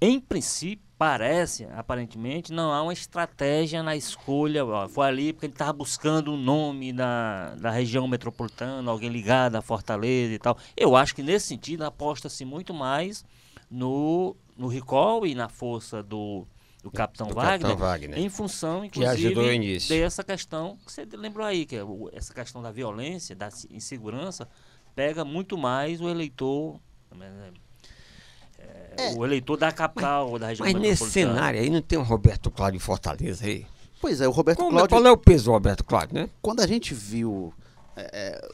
[0.00, 4.66] em princípio, parece, aparentemente, não há uma estratégia na escolha.
[4.66, 9.08] Ó, foi ali porque ele estava buscando o um nome da, da região metropolitana, alguém
[9.08, 10.58] ligado à Fortaleza e tal.
[10.76, 13.24] Eu acho que nesse sentido aposta-se muito mais
[13.70, 16.44] no, no recall e na força do,
[16.82, 21.64] do Capitão, do Wagner, Capitão Wagner, em função, inclusive, dessa questão que você lembrou aí,
[21.64, 24.48] que é essa questão da violência, da insegurança,
[24.94, 26.80] pega muito mais o eleitor.
[27.14, 27.52] Né,
[28.96, 32.02] é, o eleitor da capital, mas, da região Mas nesse cenário aí não tem um
[32.02, 33.66] Roberto Cláudio em Fortaleza aí?
[34.00, 34.96] Pois é, o Roberto Como, Cláudio...
[34.96, 36.30] Qual é o peso do Roberto Cláudio, né?
[36.40, 37.54] Quando a gente viu...
[37.96, 38.48] É, é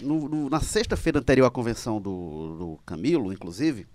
[0.00, 3.86] no, no, na sexta-feira anterior à convenção do, do Camilo, inclusive,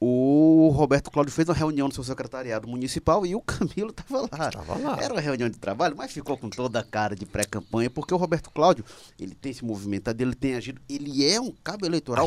[0.00, 4.50] o Roberto Cláudio fez uma reunião no seu secretariado municipal e o Camilo estava lá.
[4.50, 4.98] Tava lá.
[5.00, 8.16] Era uma reunião de trabalho, mas ficou com toda a cara de pré-campanha, porque o
[8.16, 8.84] Roberto Cláudio,
[9.18, 12.26] ele tem se movimentado, ele tem agido, ele é um cabo eleitoral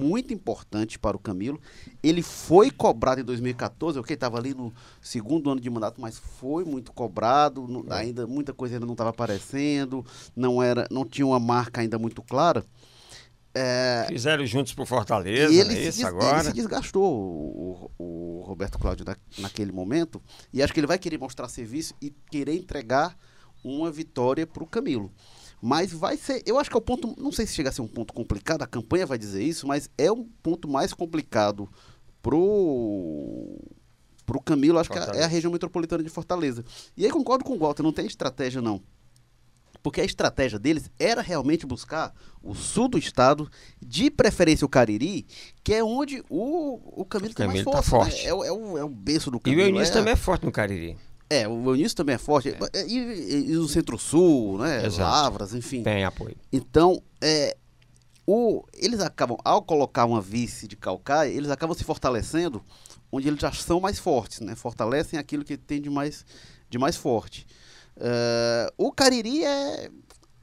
[0.00, 1.60] muito importante para o Camilo.
[2.02, 6.64] Ele foi cobrado em 2014, ok, estava ali no segundo ano de mandato, mas foi
[6.64, 8.00] muito cobrado, não, é.
[8.00, 12.22] ainda muita coisa ainda não estava aparecendo, não era, não tinha uma marca ainda muito
[12.22, 12.64] clara.
[13.58, 16.40] É, Fizeram juntos por Fortaleza, e ele, é isso, agora?
[16.40, 20.20] ele se desgastou, o, o, Roberto Cláudio, na, naquele momento,
[20.52, 23.16] e acho que ele vai querer mostrar serviço e querer entregar
[23.64, 25.10] uma vitória para o Camilo.
[25.62, 27.80] Mas vai ser, eu acho que é o ponto, não sei se chega a ser
[27.80, 31.66] um ponto complicado, a campanha vai dizer isso, mas é um ponto mais complicado
[32.20, 33.58] pro
[34.26, 35.12] pro Camilo, acho Fortaleza.
[35.12, 36.62] que é a região metropolitana de Fortaleza.
[36.94, 38.82] E aí concordo com o Walter, não tem estratégia não
[39.86, 43.48] porque a estratégia deles era realmente buscar o sul do estado,
[43.80, 45.24] de preferência o Cariri,
[45.62, 47.76] que é onde o, o Camilo está mais forte.
[47.76, 48.16] Tá forte.
[48.16, 48.24] Né?
[48.24, 49.62] É, é, o, é o berço do Camilo.
[49.62, 50.96] E o Eunício é, também é forte no Cariri.
[51.30, 52.48] É, o Eunício também é forte.
[52.48, 52.84] É.
[52.84, 54.84] E, e, e, o Centro-Sul, né?
[54.86, 55.08] Exato.
[55.08, 55.84] Lavras, enfim.
[55.84, 56.36] Tem apoio.
[56.52, 57.56] Então, é,
[58.26, 62.60] o, eles acabam, ao colocar uma vice de Calcaia, eles acabam se fortalecendo
[63.12, 64.56] onde eles já são mais fortes, né?
[64.56, 66.26] Fortalecem aquilo que tem de mais,
[66.68, 67.46] de mais forte.
[67.96, 69.90] Uh, o Cariri é,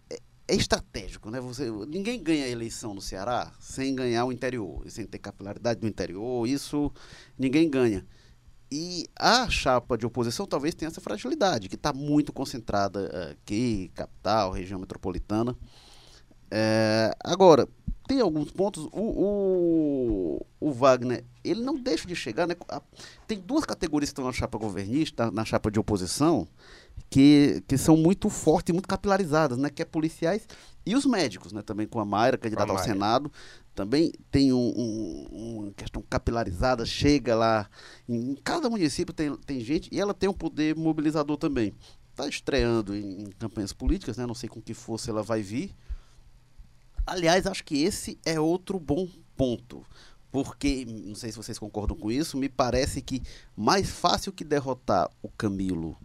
[0.09, 1.39] é, estratégico, né?
[1.39, 5.87] Você, ninguém ganha a eleição no Ceará sem ganhar o interior, sem ter capilaridade no
[5.87, 6.91] interior, isso
[7.37, 8.05] ninguém ganha.
[8.71, 14.51] E a chapa de oposição talvez tenha essa fragilidade, que está muito concentrada aqui, capital,
[14.51, 15.55] região metropolitana.
[16.49, 17.67] É, agora,
[18.07, 18.87] tem alguns pontos.
[18.91, 22.47] O, o, o, Wagner, ele não deixa de chegar.
[22.47, 22.55] Né?
[23.27, 26.47] Tem duas categorias que estão na chapa governista, na chapa de oposição,
[27.09, 29.69] que, que são muito fortes e muito capilarizadas, né?
[29.69, 30.47] Que é policiais
[30.85, 31.61] e os médicos, né?
[31.61, 33.31] Também com a Mayra, candidata ao Senado,
[33.73, 37.69] também tem um, um, uma questão capilarizada, chega lá,
[38.07, 41.73] em, cada município tem, tem gente e ela tem um poder mobilizador também.
[42.11, 44.25] Está estreando em, em, campanhas políticas, né?
[44.25, 45.73] Não sei com que força ela vai vir.
[47.05, 49.85] Aliás, acho que esse é outro bom ponto.
[50.31, 53.21] Porque, não sei se vocês concordam com isso, me parece que
[53.55, 55.95] mais fácil que derrotar o Camilo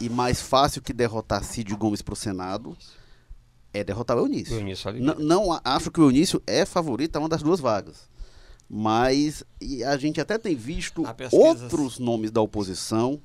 [0.00, 2.76] e mais fácil que derrotar Cid Gomes para o Senado
[3.72, 4.56] é derrotar o Eunício.
[4.56, 8.08] Eunício não, não acho que o Eunício é favorito a uma das duas vagas.
[8.68, 9.42] Mas
[9.86, 13.20] a gente até tem visto outros nomes da oposição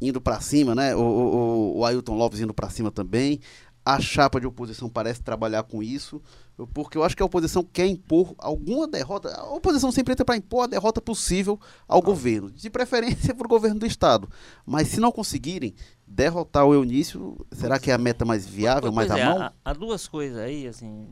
[0.00, 0.94] indo para cima, né?
[0.94, 3.40] O, o, o Ailton Lopes indo para cima também.
[3.84, 6.20] A chapa de oposição parece trabalhar com isso
[6.66, 9.32] porque eu acho que a oposição quer impor alguma derrota.
[9.34, 12.04] A oposição sempre entra para impor a derrota possível ao ah.
[12.04, 14.28] governo, de preferência para o governo do Estado.
[14.66, 15.74] Mas se não conseguirem
[16.08, 19.42] derrotar o Eunício, será que é a meta mais viável, mais à é, mão?
[19.42, 21.08] Há, há duas coisas aí, assim.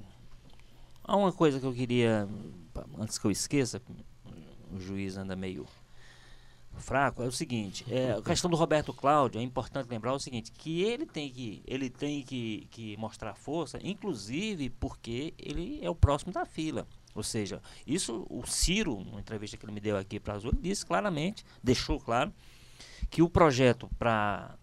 [1.05, 2.29] Há uma coisa que eu queria,
[2.99, 3.81] antes que eu esqueça,
[4.73, 5.67] o juiz anda meio
[6.79, 10.53] fraco é o seguinte, é, a questão do Roberto Cláudio, é importante lembrar o seguinte,
[10.53, 15.95] que ele tem que, ele tem que, que mostrar força, inclusive porque ele é o
[15.95, 16.87] próximo da fila.
[17.15, 20.53] Ou seja, isso o Ciro, numa entrevista que ele me deu aqui para a Azul,
[20.53, 22.33] disse claramente, deixou claro,
[23.09, 24.55] que o projeto para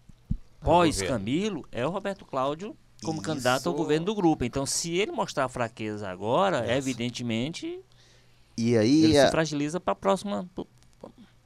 [0.63, 3.27] pós-Camilo é o Roberto Cláudio como isso.
[3.27, 4.43] candidato ao governo do grupo.
[4.43, 7.79] Então, se ele mostrar fraqueza agora, evidentemente,
[8.57, 9.25] e aí ele a...
[9.25, 10.49] se fragiliza para a próxima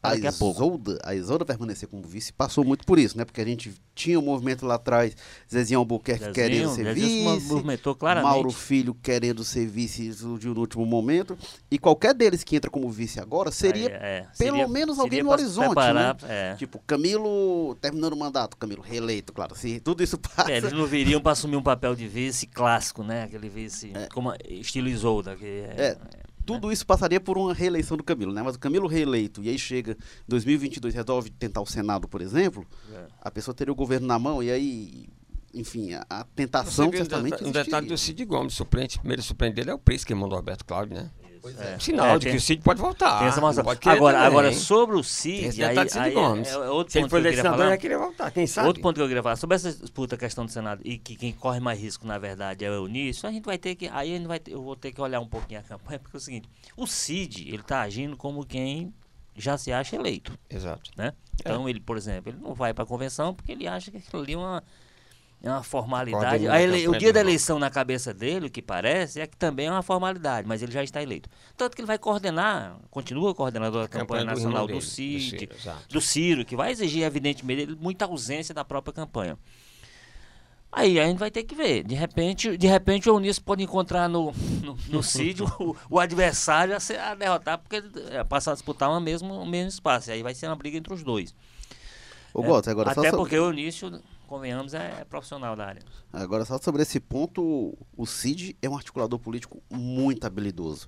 [0.07, 0.61] a daqui a pouco.
[0.61, 3.25] Isolda, a Isolda permanecer como vice passou muito por isso, né?
[3.25, 5.15] Porque a gente tinha um movimento lá atrás,
[5.51, 8.31] Zezinho Albuquerque Zezinho, querendo ser Zezinho vice, movimentou claramente.
[8.31, 11.37] Mauro Filho querendo ser vice surgiu no último momento,
[11.69, 15.23] e qualquer deles que entra como vice agora seria é, é, pelo seria, menos alguém
[15.23, 16.27] no horizonte, preparar, né?
[16.27, 16.55] É.
[16.55, 20.51] Tipo, Camilo terminando o mandato, Camilo reeleito, claro, se tudo isso passa...
[20.51, 23.23] É, eles não viriam para assumir um papel de vice clássico, né?
[23.23, 24.07] Aquele vice, é.
[24.07, 25.97] como estilo Isolda, que é
[26.47, 28.41] tudo isso passaria por uma reeleição do Camilo, né?
[28.41, 32.65] Mas o Camilo reeleito e aí chega em 2022 resolve tentar o Senado, por exemplo,
[32.91, 33.05] é.
[33.21, 35.09] a pessoa teria o governo na mão e aí,
[35.53, 39.73] enfim, a, a tentação certamente Um detalhe do Cid Gomes, suplente, primeiro suplente dele é
[39.73, 41.11] o Pris que mandou o Roberto Cláudio, né?
[41.57, 41.79] É.
[41.79, 43.19] Sinal É, de tem- que o Cid pode voltar.
[43.19, 43.39] Tem essa
[43.91, 46.47] agora, agora sobre o Cid, aí, Cid aí Gomes.
[46.47, 47.63] é, é outro Se ele ponto for que eu queria legislador, falar.
[47.63, 48.67] ele vai querer voltar, quem sabe?
[48.67, 51.31] Outro ponto que eu queria falar, sobre essa disputa, questão do Senado, e que quem
[51.33, 53.87] corre mais risco, na verdade, é o Eunício, a gente vai ter que.
[53.89, 56.15] Aí a gente vai ter- eu vou ter que olhar um pouquinho a campanha, porque
[56.15, 58.93] é o seguinte, o Cid, ele tá agindo como quem
[59.35, 60.89] já se acha eleito, Exato.
[60.97, 61.13] né?
[61.45, 61.51] É.
[61.51, 64.23] Então, ele, por exemplo, ele não vai para a convenção porque ele acha que aquilo
[64.23, 64.63] ali é uma,
[65.43, 66.45] é uma formalidade.
[66.45, 69.37] Ele- o campanha dia do da eleição na cabeça dele, o que parece, é que
[69.37, 71.29] também é uma formalidade, mas ele já está eleito.
[71.55, 75.29] Tanto que ele vai coordenar, continua coordenador da campanha, campanha do nacional do, do Cid,
[75.39, 75.87] Ciro, exato.
[75.93, 79.37] do Ciro, que vai exigir, evidentemente, muita ausência da própria campanha.
[80.71, 81.83] Aí a gente vai ter que ver.
[81.83, 86.75] De repente, de repente o Eunício pode encontrar no, no, no Cid o, o adversário
[86.75, 90.11] a, ser, a derrotar, porque é, passar a disputar uma mesmo, o mesmo espaço.
[90.11, 91.33] Aí vai ser uma briga entre os dois.
[92.33, 95.81] Ô, É, Goto, agora só Até sobre- porque o Eunício, convenhamos, é profissional da área.
[96.13, 100.87] Agora, só sobre esse ponto, o Cid é um articulador político muito habilidoso.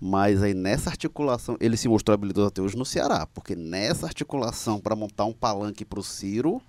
[0.00, 4.80] Mas aí nessa articulação, ele se mostrou habilidoso até hoje no Ceará, porque nessa articulação
[4.80, 6.60] para montar um palanque para o Ciro,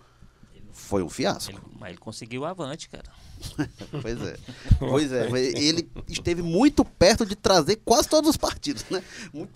[0.72, 1.52] foi um fiasco.
[1.52, 3.12] Ele- mas ele conseguiu o avante, cara.
[4.02, 4.38] Pois é.
[4.80, 5.28] Pois é.
[5.60, 9.04] Ele esteve muito perto de trazer quase todos os partidos, né?
[9.34, 9.52] Muito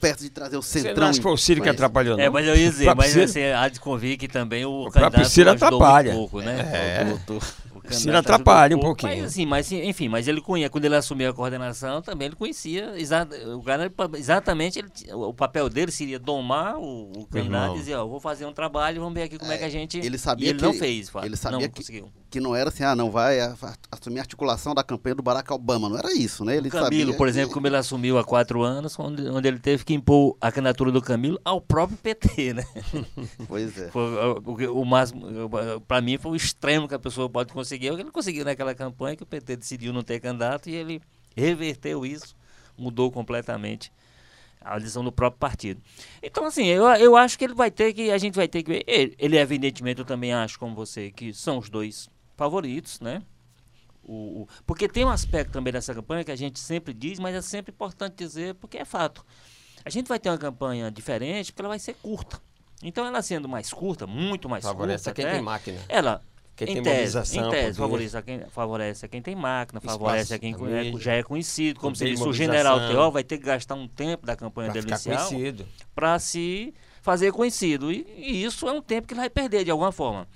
[0.00, 1.02] perto de trazer o Você centrão.
[1.02, 2.24] não acha que foi o Ciro que atrapalhou, não?
[2.24, 4.90] É, mas eu ia dizer, O mas você há de convir que também o, O
[4.90, 6.12] candidato Ciro ajudou muito atrapalha.
[6.12, 6.58] pouco, né?
[6.72, 7.04] É.
[7.04, 7.38] Voltou.
[7.69, 9.12] O Candidato atrapalha um pouquinho.
[9.16, 12.92] Mas, assim, mas, enfim, mas ele conhecia, quando ele assumiu a coordenação, também ele conhecia,
[12.98, 17.94] exa- o cara, exatamente, ele o papel dele seria domar o, o candidato e dizer,
[17.96, 19.98] ó, vou fazer um trabalho, vamos ver aqui como é, que a gente...
[19.98, 22.08] ele sabia e ele que- não fez, ele sabia não que- conseguiu.
[22.30, 23.40] Que não era assim, ah, não, vai
[23.90, 25.88] assumir a articulação da campanha do Barack Obama.
[25.88, 26.56] Não era isso, né?
[26.56, 29.48] Ele O Camilo, sabia por que- exemplo, como ele assumiu há quatro anos, onde, onde
[29.48, 32.64] ele teve que impor a candidatura do Camilo ao próprio PT, né?
[33.48, 33.88] Pois é.
[33.88, 35.26] Foi, o, o, o máximo,
[35.88, 37.79] para mim, foi o extremo que a pessoa pode conseguir.
[37.80, 41.00] Que ele conseguiu naquela campanha, que o PT decidiu não ter candidato e ele
[41.36, 42.36] reverteu isso,
[42.76, 43.90] mudou completamente
[44.60, 45.80] a decisão do próprio partido.
[46.22, 48.70] Então, assim, eu, eu acho que ele vai ter que, a gente vai ter que
[48.70, 48.84] ver.
[48.86, 53.22] Ele, ele, evidentemente, eu também acho, como você, que são os dois favoritos, né?
[54.04, 57.34] O, o- porque tem um aspecto também dessa campanha que a gente sempre diz, mas
[57.34, 59.24] é sempre importante dizer, porque é fato.
[59.84, 62.38] A gente vai ter uma campanha diferente porque ela vai ser curta.
[62.82, 65.80] Então, ela sendo mais curta, muito mais Favorece curta, quem até, tem máquina.
[65.88, 66.22] ela,
[66.66, 69.98] Quem em tem tese, em tese favorece, a quem, favorece a quem tem máquina, Espaço
[69.98, 70.98] favorece a quem mídia.
[70.98, 71.80] já é conhecido.
[71.80, 74.80] Como de disse, o general Teó vai ter que gastar um tempo da campanha Pra
[74.80, 75.30] dele inicial
[75.94, 77.90] para se fazer conhecido.
[77.90, 80.28] E, e isso é um tempo que ele vai perder de alguma forma.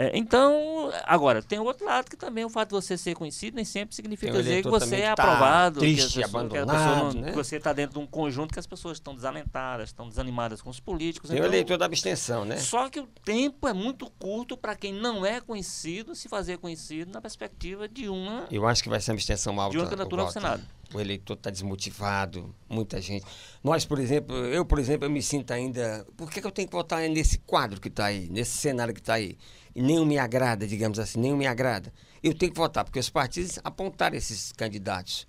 [0.00, 3.56] É, então, agora, tem o outro lado que também o fato de você ser conhecido
[3.56, 6.58] nem sempre significa um dizer que você é tá aprovado, triste, que, as pessoas- que
[6.60, 7.30] pessoa não- né?
[7.30, 10.70] que você está dentro de um conjunto que as pessoas estão desalentadas, estão desanimadas com
[10.70, 11.30] os políticos.
[11.30, 12.58] Tem o então, eleitor da abstenção, né?
[12.58, 17.10] Só que o tempo é muito curto para quem não é conhecido se fazer conhecido
[17.10, 19.72] na perspectiva de uma Eu acho que vai ser uma abstenção alta.
[19.72, 20.40] de uma candidatura ao Walter.
[20.40, 20.62] Senado.
[20.94, 23.24] O eleitor está desmotivado, muita gente.
[23.62, 26.06] Nós, por exemplo, eu, por exemplo, eu me sinto ainda.
[26.16, 29.00] Por que, que eu tenho que votar nesse quadro que está aí, nesse cenário que
[29.00, 29.36] está aí?
[29.74, 31.92] E nenhum me agrada, digamos assim, nenhum me agrada.
[32.22, 35.26] Eu tenho que votar, porque os partidos apontaram esses candidatos.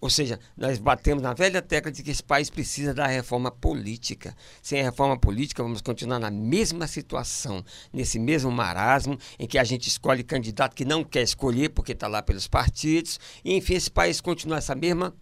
[0.00, 4.34] Ou seja, nós batemos na velha tecla de que esse país precisa da reforma política.
[4.62, 9.64] Sem a reforma política, vamos continuar na mesma situação, nesse mesmo marasmo, em que a
[9.64, 13.20] gente escolhe candidato que não quer escolher porque está lá pelos partidos.
[13.44, 15.14] E, enfim, esse país continua essa mesma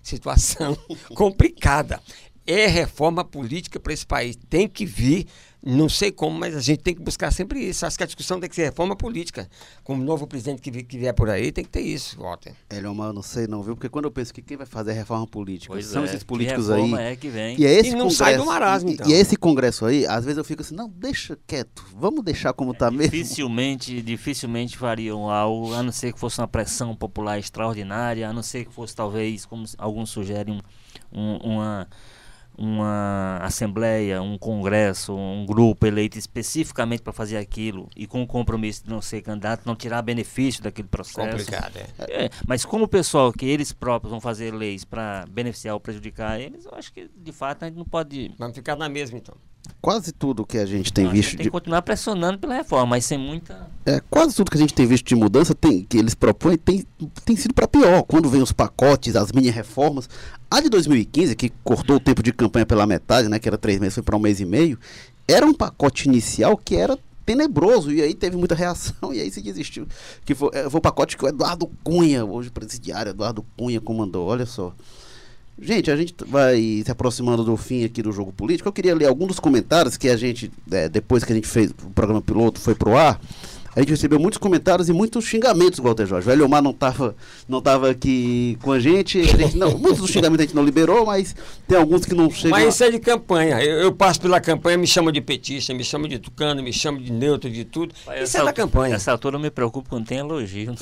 [0.00, 0.78] situação
[1.14, 2.00] complicada.
[2.46, 4.36] É reforma política para esse país.
[4.48, 5.26] Tem que vir,
[5.62, 7.84] não sei como, mas a gente tem que buscar sempre isso.
[7.84, 9.48] Acho que a discussão tem que ser reforma política.
[9.84, 12.54] Com o novo presidente que que vier por aí, tem que ter isso, Walter.
[12.70, 13.74] Eliomar, eu não sei não, viu?
[13.76, 16.20] Porque quando eu penso que quem vai fazer a reforma política Pois são é, esses
[16.20, 16.94] que políticos aí.
[16.94, 17.60] é que vem.
[17.60, 19.08] E, é esse E não congresso, sai do marasmo, e- então.
[19.08, 22.72] E, esse congresso aí, às vezes eu fico assim, não, deixa quieto, vamos deixar como
[22.72, 23.10] tá mesmo.
[23.12, 28.42] Dificilmente, dificilmente fariam algo, a não ser que fosse uma pressão popular extraordinária, a não
[28.42, 30.54] ser que fosse talvez, como alguns sugerem,
[31.12, 31.88] um- um- uma,
[32.60, 38.84] uma assembleia, um congresso, um grupo eleito especificamente para fazer aquilo e com o compromisso
[38.84, 41.30] de não ser candidato, não tirar benefício daquele processo.
[41.30, 42.24] Complicado, é.
[42.26, 46.38] É, mas como o pessoal que eles próprios vão fazer leis para beneficiar ou prejudicar
[46.38, 48.34] eles, eu acho que de fato a gente não pode.
[48.38, 49.34] Vamos ficar na mesma, então.
[49.80, 52.38] Quase tudo que a gente tem Não, a visto gente de tem que continuar pressionando
[52.38, 53.66] pela reforma, mas sem muita.
[53.86, 56.84] É, quase tudo que a gente tem visto de mudança tem, que eles propõem tem,
[57.24, 58.02] tem sido para pior.
[58.02, 60.08] Quando vem os pacotes, as mini reformas.
[60.50, 63.78] A de 2015, que cortou o tempo de campanha pela metade, né, que era três
[63.78, 64.78] meses, foi para um mês e meio,
[65.26, 67.90] era um pacote inicial que era tenebroso.
[67.90, 69.86] E aí teve muita reação e aí se desistiu.
[70.26, 74.26] Que foi, é, foi o pacote que o Eduardo Cunha, hoje presidiário, Eduardo Cunha comandou.
[74.26, 74.74] Olha só.
[75.62, 78.66] Gente, a gente vai se aproximando do fim aqui do jogo político.
[78.66, 81.70] Eu queria ler alguns dos comentários que a gente, é, depois que a gente fez
[81.70, 83.20] o programa piloto, foi pro ar.
[83.74, 86.28] A gente recebeu muitos comentários e muitos xingamentos, Walter Jorge.
[86.28, 87.14] O Eliomar não estava
[87.48, 89.20] não tava aqui com a gente.
[89.20, 91.34] A gente não, muitos dos xingamentos a gente não liberou, mas
[91.68, 92.58] tem alguns que não chegam.
[92.58, 93.62] Mas isso é de campanha.
[93.62, 97.00] Eu, eu passo pela campanha, me chamam de petista, me chamam de tucano, me chamam
[97.00, 97.94] de neutro, de tudo.
[98.20, 98.94] Isso é da campanha.
[98.94, 100.74] Nessa altura eu me preocupo quando tem elogio.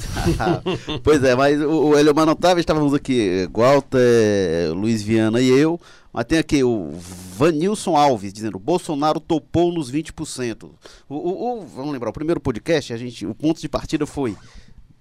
[1.04, 5.78] pois é, mas o, o Eliomar não estava, estávamos aqui, Walter, Luiz Viana e eu.
[6.18, 6.90] Mas tem aqui o
[7.36, 10.68] Vanilson Alves dizendo: Bolsonaro topou nos 20%.
[11.08, 14.36] O, o, o, vamos lembrar, o primeiro podcast, a gente, o ponto de partida foi: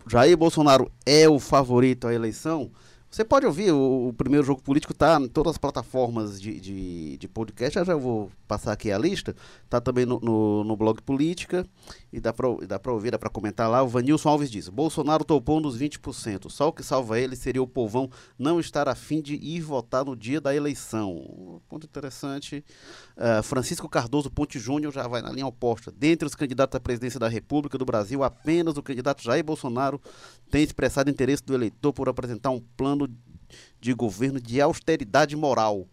[0.08, 2.70] Jair Bolsonaro é o favorito à eleição.
[3.10, 7.18] Você pode ouvir, o, o primeiro jogo político está em todas as plataformas de, de,
[7.18, 7.74] de podcast.
[7.74, 9.36] Já já eu vou passar aqui a lista.
[9.64, 11.66] Está também no, no, no, blog Política.
[12.18, 13.84] E dá para ouvir, dá para comentar lá.
[13.84, 16.50] O Vanilson Alves diz: Bolsonaro topou nos 20%.
[16.50, 18.10] Só o que salva ele seria o povão
[18.40, 21.62] não estar afim de ir votar no dia da eleição.
[21.70, 22.66] Ponto interessante.
[23.16, 25.94] Uh, Francisco Cardoso Ponte Júnior já vai na linha oposta.
[25.96, 30.02] Dentre os candidatos à presidência da República do Brasil, apenas o candidato Jair Bolsonaro
[30.50, 33.08] tem expressado interesse do eleitor por apresentar um plano
[33.80, 35.88] de governo de austeridade moral.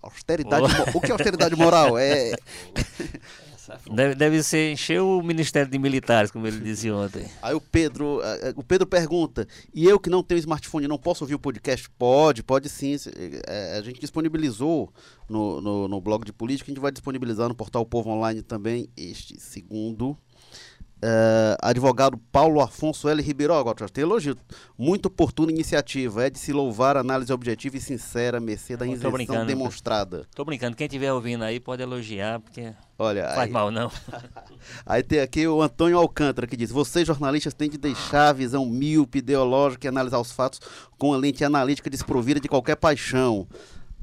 [0.00, 1.98] Austeridade O que é austeridade moral?
[1.98, 2.30] É.
[3.92, 7.26] Deve, deve ser encher o Ministério de Militares, como ele dizia ontem.
[7.42, 8.20] Aí o Pedro,
[8.56, 11.88] o Pedro pergunta: e eu que não tenho smartphone, não posso ouvir o podcast?
[11.90, 12.96] Pode, pode sim.
[13.46, 14.92] É, a gente disponibilizou
[15.28, 18.88] no, no, no blog de política, a gente vai disponibilizar no portal Povo Online também
[18.96, 20.16] este segundo
[21.04, 23.20] Uh, advogado Paulo Afonso L.
[23.20, 24.34] Ribeiro, agora tem elogio.
[24.78, 26.24] Muito oportuna iniciativa.
[26.24, 30.26] É de se louvar análise objetiva e sincera, mercê da isenção demonstrada.
[30.34, 33.50] Tô brincando, quem estiver ouvindo aí pode elogiar, porque Olha, faz aí...
[33.50, 33.92] mal não.
[34.86, 38.64] aí tem aqui o Antônio Alcântara que diz: Vocês jornalistas têm de deixar a visão
[38.64, 40.58] míope, ideológica e analisar os fatos
[40.96, 43.46] com a lente analítica desprovida de qualquer paixão.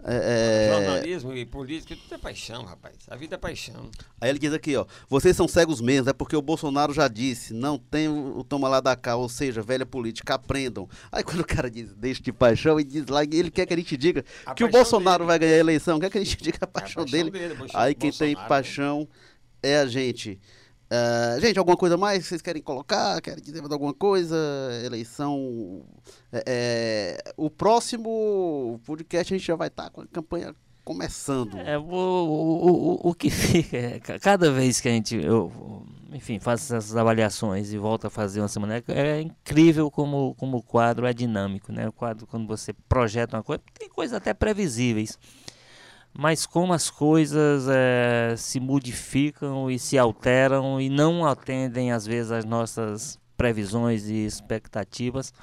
[0.04, 0.74] É, é...
[0.74, 2.96] Jornalismo e política, tudo é paixão, rapaz.
[3.10, 3.90] A vida é paixão.
[4.20, 4.86] Aí ele diz aqui, ó.
[5.08, 8.80] Vocês são cegos mesmo, é porque o Bolsonaro já disse, não tem o toma lá
[8.80, 10.90] da cá, ou seja, velha política, aprendam.
[11.12, 13.78] Aí quando o cara diz, deixa de paixão, e diz lá, ele quer que a
[13.78, 15.28] gente diga a que o Bolsonaro dele.
[15.28, 17.32] vai ganhar a eleição, quer que a gente diga a paixão, é a paixão dele.
[17.32, 18.46] dele Aí quem tem né?
[18.48, 19.08] paixão
[19.62, 20.40] é a gente.
[20.92, 23.22] Uh, gente, alguma coisa mais que vocês querem colocar?
[23.22, 24.36] Querem dizer mais alguma coisa?
[24.84, 25.86] Eleição.
[26.34, 31.58] É, é, o próximo podcast a gente já vai estar tá com a campanha começando.
[31.60, 32.68] É, o, o,
[33.06, 37.72] o, o que fica, é, cada vez que a gente, eu, enfim, faz essas avaliações
[37.72, 41.88] e volta a fazer uma semana, é incrível como, como o quadro é dinâmico, né?
[41.88, 45.18] O quadro, quando você projeta uma coisa, tem coisas até previsíveis
[46.14, 52.32] mas como as coisas é, se modificam e se alteram e não atendem às vezes
[52.32, 55.34] às nossas previsões e expectativas.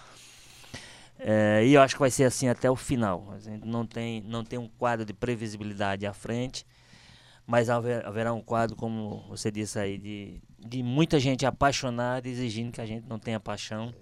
[1.19, 3.33] É, e eu acho que vai ser assim até o final.
[3.33, 6.65] A gente não tem, não tem um quadro de previsibilidade à frente,
[7.47, 12.73] mas haver, haverá um quadro, como você disse aí, de, de muita gente apaixonada exigindo
[12.73, 13.93] que a gente não tenha paixão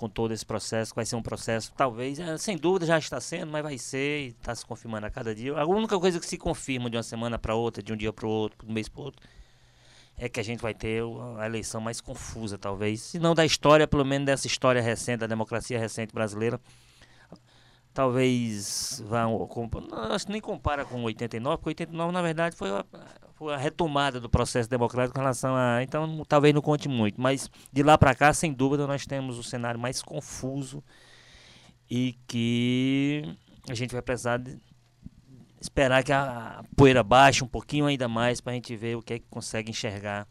[0.00, 3.52] com todo esse processo, vai ser um processo, talvez, é, sem dúvida já está sendo,
[3.52, 5.54] mas vai ser, está se confirmando a cada dia.
[5.54, 8.26] A única coisa que se confirma de uma semana para outra, de um dia para
[8.26, 9.20] o outro, de um mês para o outro,
[10.16, 11.02] é que a gente vai ter
[11.38, 13.02] a eleição mais confusa, talvez.
[13.02, 16.58] Se não da história, pelo menos dessa história recente, da democracia recente brasileira.
[17.92, 19.26] Talvez vá.
[20.14, 22.70] Acho que nem compara com 89, porque 89, na verdade, foi
[23.48, 25.82] a, retomada do processo democrático em relação a.
[25.82, 27.20] Então, talvez não conte muito.
[27.20, 30.82] Mas de lá para cá, sem dúvida, nós temos o cenário mais confuso
[31.90, 33.22] e que
[33.68, 34.58] a gente vai precisar de
[35.60, 39.14] esperar que a poeira baixe um pouquinho ainda mais para a gente ver o que
[39.14, 40.26] é que consegue enxergar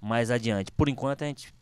[0.00, 0.70] mais adiante.
[0.72, 1.52] Por enquanto, a gente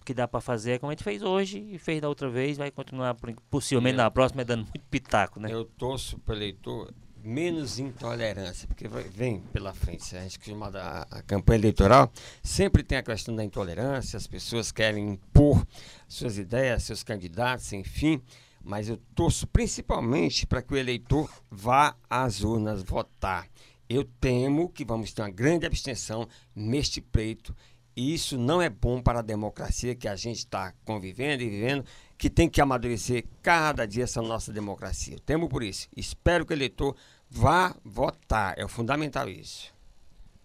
[0.00, 2.28] o que dá para fazer é como a gente fez hoje e fez da outra
[2.28, 3.16] vez, vai continuar
[3.48, 5.48] possivelmente na próxima dando muito pitaco, né?
[5.50, 6.92] Eu torço para eleitor
[7.24, 12.12] menos intolerância, porque vem pela frente, a gente costuma a, a campanha eleitoral,
[12.42, 15.66] sempre tem a questão da intolerância, as pessoas querem impor
[16.06, 18.20] suas ideias, seus candidatos, enfim,
[18.62, 23.48] mas eu torço principalmente para que o eleitor vá às urnas votar.
[23.88, 27.54] Eu temo que vamos ter uma grande abstenção neste pleito
[27.96, 31.84] e isso não é bom para a democracia que a gente está convivendo e vivendo,
[32.18, 35.14] que tem que amadurecer cada dia essa nossa democracia.
[35.14, 35.88] Eu temo por isso.
[35.96, 36.96] Espero que o eleitor
[37.36, 39.74] Vá votar, é fundamental isso.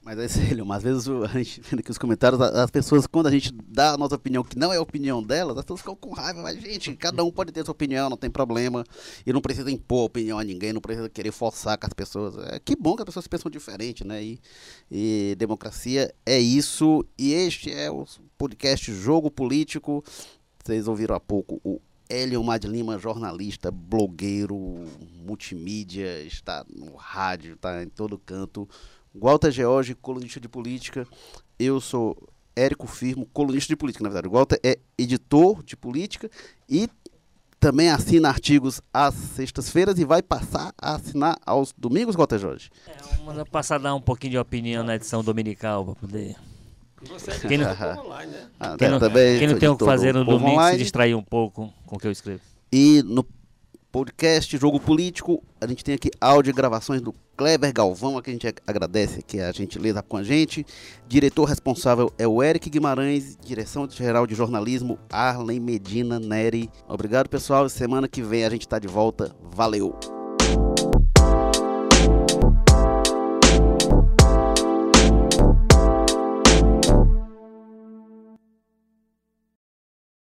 [0.01, 3.31] Mas é sério, às vezes a gente vendo aqui os comentários, as pessoas, quando a
[3.31, 6.09] gente dá a nossa opinião, que não é a opinião delas, as pessoas ficam com
[6.13, 8.83] raiva, mas gente, cada um pode ter sua opinião, não tem problema,
[9.23, 12.35] e não precisa impor opinião a ninguém, não precisa querer forçar com as pessoas.
[12.51, 14.23] É que bom que as pessoas pensam diferente, né?
[14.23, 14.41] E,
[14.89, 18.03] e democracia é isso, e este é o
[18.35, 20.03] podcast Jogo Político.
[20.65, 21.79] Vocês ouviram há pouco o
[22.10, 24.57] Hélio Mad Lima, jornalista, blogueiro,
[25.24, 28.68] multimídia, está no rádio, está em todo canto.
[29.14, 31.07] Walter George, colunista de política.
[31.60, 32.18] Eu sou
[32.55, 34.28] Érico Firmo, colunista de política, na verdade.
[34.28, 36.32] O Walter é editor de política
[36.68, 36.89] e
[37.60, 42.72] também assina artigos às sextas-feiras e vai passar a assinar aos domingos, Walter Jorge.
[42.88, 46.36] É, vamos passar a dar um pouquinho de opinião na edição dominical para poder.
[47.07, 48.47] Você é Quem não- do online, né?
[48.59, 50.77] Ah, Quem não, também quem não tem o que fazer no domingo se Online.
[50.77, 52.41] distrair um pouco com o que eu escrevo.
[52.71, 53.25] E no
[53.91, 58.31] podcast Jogo Político, a gente tem aqui áudio e gravações do Kleber Galvão, a quem
[58.31, 60.65] a gente agradece aqui a gentileza com a gente.
[61.07, 66.69] Diretor responsável é o Eric Guimarães, direção geral de jornalismo Arlen Medina Neri.
[66.87, 67.67] Obrigado, pessoal.
[67.69, 69.33] Semana que vem a gente está de volta.
[69.41, 70.18] Valeu!